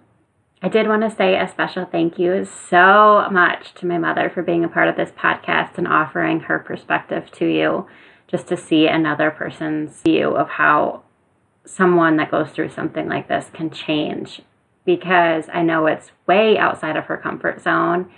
I 0.62 0.68
did 0.68 0.88
want 0.88 1.02
to 1.02 1.16
say 1.16 1.38
a 1.38 1.48
special 1.48 1.86
thank 1.86 2.18
you 2.18 2.44
so 2.44 3.26
much 3.30 3.72
to 3.76 3.86
my 3.86 3.96
mother 3.96 4.28
for 4.28 4.42
being 4.42 4.62
a 4.62 4.68
part 4.68 4.88
of 4.88 4.96
this 4.96 5.10
podcast 5.10 5.78
and 5.78 5.88
offering 5.88 6.40
her 6.40 6.58
perspective 6.58 7.30
to 7.32 7.46
you 7.46 7.86
just 8.28 8.46
to 8.48 8.58
see 8.58 8.86
another 8.86 9.30
person's 9.30 10.02
view 10.02 10.36
of 10.36 10.50
how 10.50 11.02
someone 11.64 12.18
that 12.18 12.30
goes 12.30 12.50
through 12.50 12.68
something 12.68 13.08
like 13.08 13.26
this 13.26 13.48
can 13.54 13.70
change 13.70 14.42
because 14.84 15.46
I 15.50 15.62
know 15.62 15.86
it's 15.86 16.10
way 16.26 16.58
outside 16.58 16.96
of 16.96 17.04
her 17.06 17.16
comfort 17.16 17.62
zone 17.62 18.10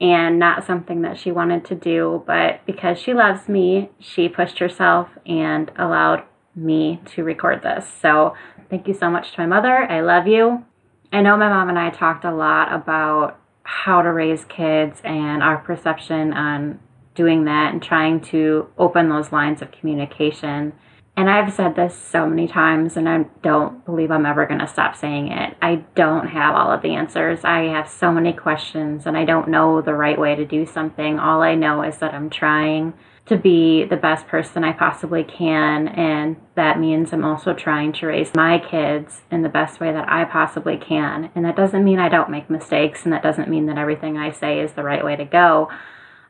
and 0.00 0.38
not 0.38 0.64
something 0.64 1.02
that 1.02 1.18
she 1.18 1.30
wanted 1.32 1.66
to 1.66 1.74
do, 1.74 2.24
but 2.26 2.64
because 2.64 2.98
she 2.98 3.12
loves 3.12 3.46
me, 3.46 3.90
she 3.98 4.28
pushed 4.28 4.58
herself 4.58 5.08
and 5.26 5.70
allowed 5.76 6.24
me 6.56 7.02
to 7.14 7.24
record 7.24 7.62
this. 7.62 7.86
So, 8.00 8.34
thank 8.70 8.88
you 8.88 8.94
so 8.94 9.10
much 9.10 9.32
to 9.32 9.40
my 9.40 9.46
mother. 9.46 9.90
I 9.90 10.00
love 10.00 10.26
you. 10.26 10.64
I 11.12 11.22
know 11.22 11.36
my 11.36 11.48
mom 11.48 11.68
and 11.68 11.78
I 11.78 11.90
talked 11.90 12.24
a 12.24 12.34
lot 12.34 12.72
about 12.72 13.38
how 13.62 14.02
to 14.02 14.12
raise 14.12 14.44
kids 14.44 15.00
and 15.04 15.42
our 15.42 15.58
perception 15.58 16.32
on 16.32 16.80
doing 17.14 17.44
that 17.44 17.72
and 17.72 17.82
trying 17.82 18.20
to 18.20 18.68
open 18.76 19.08
those 19.08 19.32
lines 19.32 19.62
of 19.62 19.70
communication. 19.70 20.72
And 21.16 21.30
I've 21.30 21.54
said 21.54 21.76
this 21.76 21.96
so 21.96 22.26
many 22.26 22.48
times, 22.48 22.96
and 22.96 23.08
I 23.08 23.26
don't 23.42 23.84
believe 23.84 24.10
I'm 24.10 24.26
ever 24.26 24.46
going 24.46 24.58
to 24.58 24.66
stop 24.66 24.96
saying 24.96 25.30
it. 25.30 25.56
I 25.62 25.84
don't 25.94 26.26
have 26.26 26.56
all 26.56 26.72
of 26.72 26.82
the 26.82 26.96
answers. 26.96 27.44
I 27.44 27.68
have 27.68 27.88
so 27.88 28.10
many 28.10 28.32
questions, 28.32 29.06
and 29.06 29.16
I 29.16 29.24
don't 29.24 29.48
know 29.48 29.80
the 29.80 29.94
right 29.94 30.18
way 30.18 30.34
to 30.34 30.44
do 30.44 30.66
something. 30.66 31.20
All 31.20 31.40
I 31.40 31.54
know 31.54 31.84
is 31.84 31.98
that 31.98 32.14
I'm 32.14 32.30
trying 32.30 32.94
to 33.26 33.38
be 33.38 33.84
the 33.84 33.96
best 33.96 34.26
person 34.26 34.64
I 34.64 34.72
possibly 34.72 35.24
can. 35.24 35.88
And 35.88 36.36
that 36.56 36.78
means 36.78 37.12
I'm 37.12 37.24
also 37.24 37.54
trying 37.54 37.92
to 37.94 38.06
raise 38.06 38.34
my 38.34 38.58
kids 38.58 39.22
in 39.30 39.42
the 39.42 39.48
best 39.48 39.80
way 39.80 39.92
that 39.92 40.08
I 40.10 40.24
possibly 40.24 40.76
can. 40.76 41.30
And 41.34 41.44
that 41.44 41.56
doesn't 41.56 41.84
mean 41.84 41.98
I 41.98 42.10
don't 42.10 42.30
make 42.30 42.50
mistakes, 42.50 43.04
and 43.04 43.12
that 43.12 43.22
doesn't 43.22 43.48
mean 43.48 43.66
that 43.66 43.78
everything 43.78 44.18
I 44.18 44.30
say 44.30 44.60
is 44.60 44.72
the 44.72 44.82
right 44.82 45.04
way 45.04 45.16
to 45.16 45.24
go. 45.24 45.70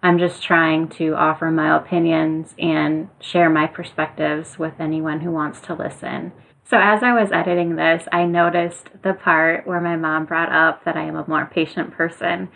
I'm 0.05 0.19
just 0.19 0.43
trying 0.43 0.89
to 0.91 1.15
offer 1.15 1.51
my 1.51 1.77
opinions 1.77 2.55
and 2.59 3.09
share 3.21 3.49
my 3.49 3.67
perspectives 3.67 4.59
with 4.59 4.75
anyone 4.79 5.21
who 5.21 5.31
wants 5.31 5.61
to 5.63 5.75
listen. 5.75 6.33
So, 6.63 6.79
as 6.79 7.03
I 7.03 7.13
was 7.13 7.33
editing 7.33 7.77
this, 7.77 8.07
I 8.13 8.25
noticed 8.25 8.89
the 9.03 9.15
part 9.15 9.67
where 9.67 9.81
my 9.81 9.97
mom 9.97 10.27
brought 10.27 10.53
up 10.53 10.85
that 10.85 10.97
I 10.97 11.05
am 11.05 11.17
a 11.17 11.27
more 11.27 11.47
patient 11.47 11.93
person. 11.93 12.51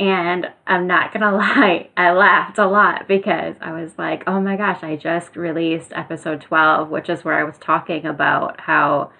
And 0.00 0.46
I'm 0.66 0.86
not 0.86 1.12
gonna 1.12 1.32
lie, 1.36 1.90
I 1.96 2.10
laughed 2.12 2.58
a 2.58 2.66
lot 2.66 3.06
because 3.06 3.54
I 3.60 3.72
was 3.72 3.92
like, 3.98 4.24
oh 4.26 4.40
my 4.40 4.56
gosh, 4.56 4.82
I 4.82 4.96
just 4.96 5.36
released 5.36 5.92
episode 5.94 6.40
12, 6.40 6.88
which 6.88 7.10
is 7.10 7.22
where 7.22 7.38
I 7.38 7.44
was 7.44 7.58
talking 7.58 8.06
about 8.06 8.60
how 8.62 9.12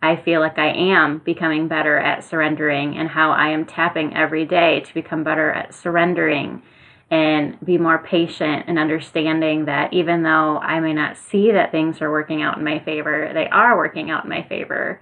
I 0.00 0.16
feel 0.16 0.40
like 0.40 0.58
I 0.58 0.72
am 0.72 1.18
becoming 1.18 1.68
better 1.68 1.98
at 1.98 2.24
surrendering 2.24 2.96
and 2.96 3.10
how 3.10 3.30
I 3.30 3.50
am 3.50 3.66
tapping 3.66 4.16
every 4.16 4.46
day 4.46 4.80
to 4.80 4.94
become 4.94 5.22
better 5.22 5.52
at 5.52 5.74
surrendering 5.74 6.62
and 7.10 7.60
be 7.62 7.76
more 7.76 7.98
patient 7.98 8.64
and 8.66 8.78
understanding 8.78 9.66
that 9.66 9.92
even 9.92 10.22
though 10.22 10.58
I 10.58 10.80
may 10.80 10.94
not 10.94 11.18
see 11.18 11.52
that 11.52 11.70
things 11.70 12.00
are 12.00 12.10
working 12.10 12.40
out 12.40 12.56
in 12.56 12.64
my 12.64 12.78
favor, 12.78 13.30
they 13.34 13.48
are 13.48 13.76
working 13.76 14.10
out 14.10 14.24
in 14.24 14.30
my 14.30 14.42
favor. 14.48 14.98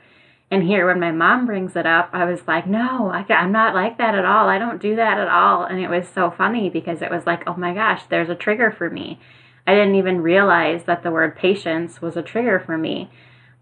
And 0.50 0.64
here, 0.64 0.86
when 0.86 0.98
my 0.98 1.12
mom 1.12 1.46
brings 1.46 1.76
it 1.76 1.86
up, 1.86 2.10
I 2.12 2.24
was 2.24 2.40
like, 2.48 2.66
no, 2.66 3.08
I, 3.08 3.24
am 3.28 3.52
not 3.52 3.74
like 3.74 3.98
that 3.98 4.16
at 4.16 4.24
all. 4.24 4.48
I 4.48 4.58
don't 4.58 4.82
do 4.82 4.96
that 4.96 5.16
at 5.16 5.28
all. 5.28 5.64
And 5.64 5.78
it 5.78 5.88
was 5.88 6.08
so 6.08 6.30
funny 6.30 6.68
because 6.68 7.02
it 7.02 7.10
was 7.10 7.24
like, 7.24 7.44
oh 7.46 7.54
my 7.54 7.72
gosh, 7.72 8.02
there's 8.08 8.28
a 8.28 8.34
trigger 8.34 8.72
for 8.76 8.90
me. 8.90 9.20
I 9.66 9.74
didn't 9.74 9.94
even 9.94 10.22
realize 10.22 10.84
that 10.84 11.04
the 11.04 11.12
word 11.12 11.36
patience 11.36 12.02
was 12.02 12.16
a 12.16 12.22
trigger 12.22 12.58
for 12.58 12.76
me. 12.76 13.10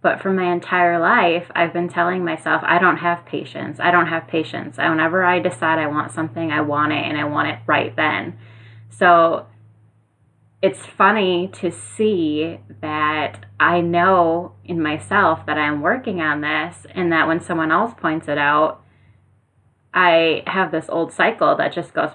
But 0.00 0.22
for 0.22 0.32
my 0.32 0.50
entire 0.50 0.98
life, 0.98 1.50
I've 1.54 1.72
been 1.72 1.88
telling 1.88 2.24
myself, 2.24 2.62
I 2.64 2.78
don't 2.78 2.98
have 2.98 3.26
patience. 3.26 3.78
I 3.80 3.90
don't 3.90 4.06
have 4.06 4.28
patience. 4.28 4.78
Whenever 4.78 5.24
I 5.24 5.40
decide 5.40 5.78
I 5.78 5.88
want 5.88 6.12
something, 6.12 6.52
I 6.52 6.62
want 6.62 6.92
it 6.92 7.04
and 7.04 7.18
I 7.18 7.24
want 7.24 7.48
it 7.48 7.58
right 7.66 7.94
then. 7.96 8.38
So 8.90 9.46
it's 10.60 10.84
funny 10.84 11.48
to 11.60 11.70
see 11.70 12.58
that 12.80 13.46
I 13.60 13.80
know 13.80 14.54
in 14.64 14.82
myself 14.82 15.46
that 15.46 15.56
I'm 15.56 15.80
working 15.80 16.20
on 16.20 16.40
this 16.40 16.86
and 16.94 17.12
that 17.12 17.28
when 17.28 17.40
someone 17.40 17.70
else 17.70 17.94
points 17.96 18.26
it 18.28 18.38
out, 18.38 18.82
I 19.94 20.42
have 20.46 20.72
this 20.72 20.86
old 20.88 21.12
cycle 21.12 21.56
that 21.56 21.72
just 21.72 21.94
goes, 21.94 22.10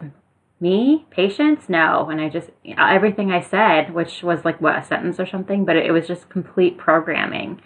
me? 0.60 1.06
Patience? 1.10 1.68
No. 1.68 2.10
And 2.10 2.22
i 2.22 2.30
just 2.30 2.50
everything 2.78 3.32
i 3.32 3.42
said 3.42 3.94
which 3.94 4.24
was 4.24 4.46
like 4.46 4.62
what 4.62 4.78
a 4.78 4.84
sentence 4.84 5.20
or 5.20 5.26
something 5.26 5.66
but 5.66 5.76
it 5.76 5.92
was 5.92 6.08
just 6.08 6.30
complete 6.30 6.78
programming 6.78 7.62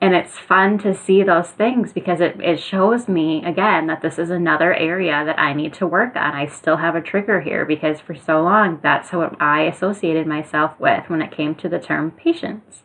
and 0.00 0.14
it's 0.14 0.38
fun 0.38 0.78
to 0.78 0.94
see 0.94 1.22
those 1.24 1.48
things 1.50 1.92
because 1.92 2.20
it, 2.20 2.40
it 2.40 2.60
shows 2.60 3.08
me 3.08 3.44
again 3.44 3.88
that 3.88 4.00
this 4.00 4.18
is 4.18 4.30
another 4.30 4.72
area 4.74 5.24
that 5.24 5.38
i 5.38 5.52
need 5.52 5.74
to 5.74 5.86
work 5.86 6.14
on. 6.14 6.34
I 6.34 6.46
still 6.46 6.76
have 6.76 6.94
a 6.94 7.00
trigger 7.00 7.40
here 7.40 7.64
because 7.64 8.00
for 8.00 8.14
so 8.14 8.42
long 8.42 8.80
that's 8.82 9.12
what 9.12 9.40
i 9.40 9.62
associated 9.62 10.26
myself 10.26 10.78
with 10.78 11.08
when 11.08 11.22
it 11.22 11.32
came 11.32 11.54
to 11.56 11.68
the 11.68 11.78
term 11.78 12.10
patience. 12.12 12.82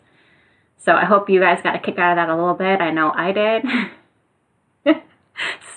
So 0.77 0.93
i 0.93 1.05
hope 1.05 1.29
you 1.29 1.39
guys 1.39 1.61
got 1.61 1.75
a 1.75 1.79
kick 1.79 1.99
out 1.99 2.11
of 2.11 2.15
that 2.17 2.29
a 2.29 2.35
little 2.35 2.55
bit. 2.55 2.81
I 2.81 2.91
know 2.91 3.11
i 3.15 3.31
did. 3.31 3.63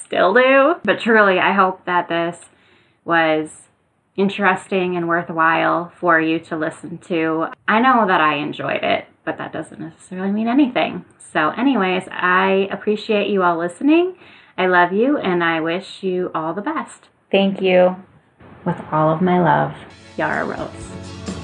Still 0.04 0.34
do. 0.34 0.74
But 0.84 1.00
truly 1.00 1.38
i 1.38 1.52
hope 1.52 1.84
that 1.84 2.08
this 2.08 2.46
was 3.04 3.50
interesting 4.16 4.96
and 4.96 5.06
worthwhile 5.06 5.92
for 6.00 6.20
you 6.20 6.38
to 6.38 6.56
listen 6.56 6.98
to. 6.98 7.46
I 7.68 7.80
know 7.80 8.06
that 8.06 8.20
I 8.20 8.36
enjoyed 8.36 8.82
it, 8.82 9.06
but 9.26 9.36
that 9.36 9.52
doesn't 9.52 9.78
necessarily 9.78 10.30
mean 10.30 10.48
anything. 10.48 11.04
So, 11.32 11.50
anyways, 11.50 12.04
I 12.10 12.68
appreciate 12.70 13.28
you 13.28 13.42
all 13.42 13.58
listening. 13.58 14.16
I 14.56 14.68
love 14.68 14.92
you 14.92 15.18
and 15.18 15.44
I 15.44 15.60
wish 15.60 16.02
you 16.02 16.30
all 16.34 16.54
the 16.54 16.62
best. 16.62 17.10
Thank 17.30 17.60
you. 17.60 17.96
With 18.64 18.80
all 18.90 19.12
of 19.12 19.20
my 19.20 19.38
love, 19.42 19.74
Yara 20.16 20.46
Rose. 20.46 21.35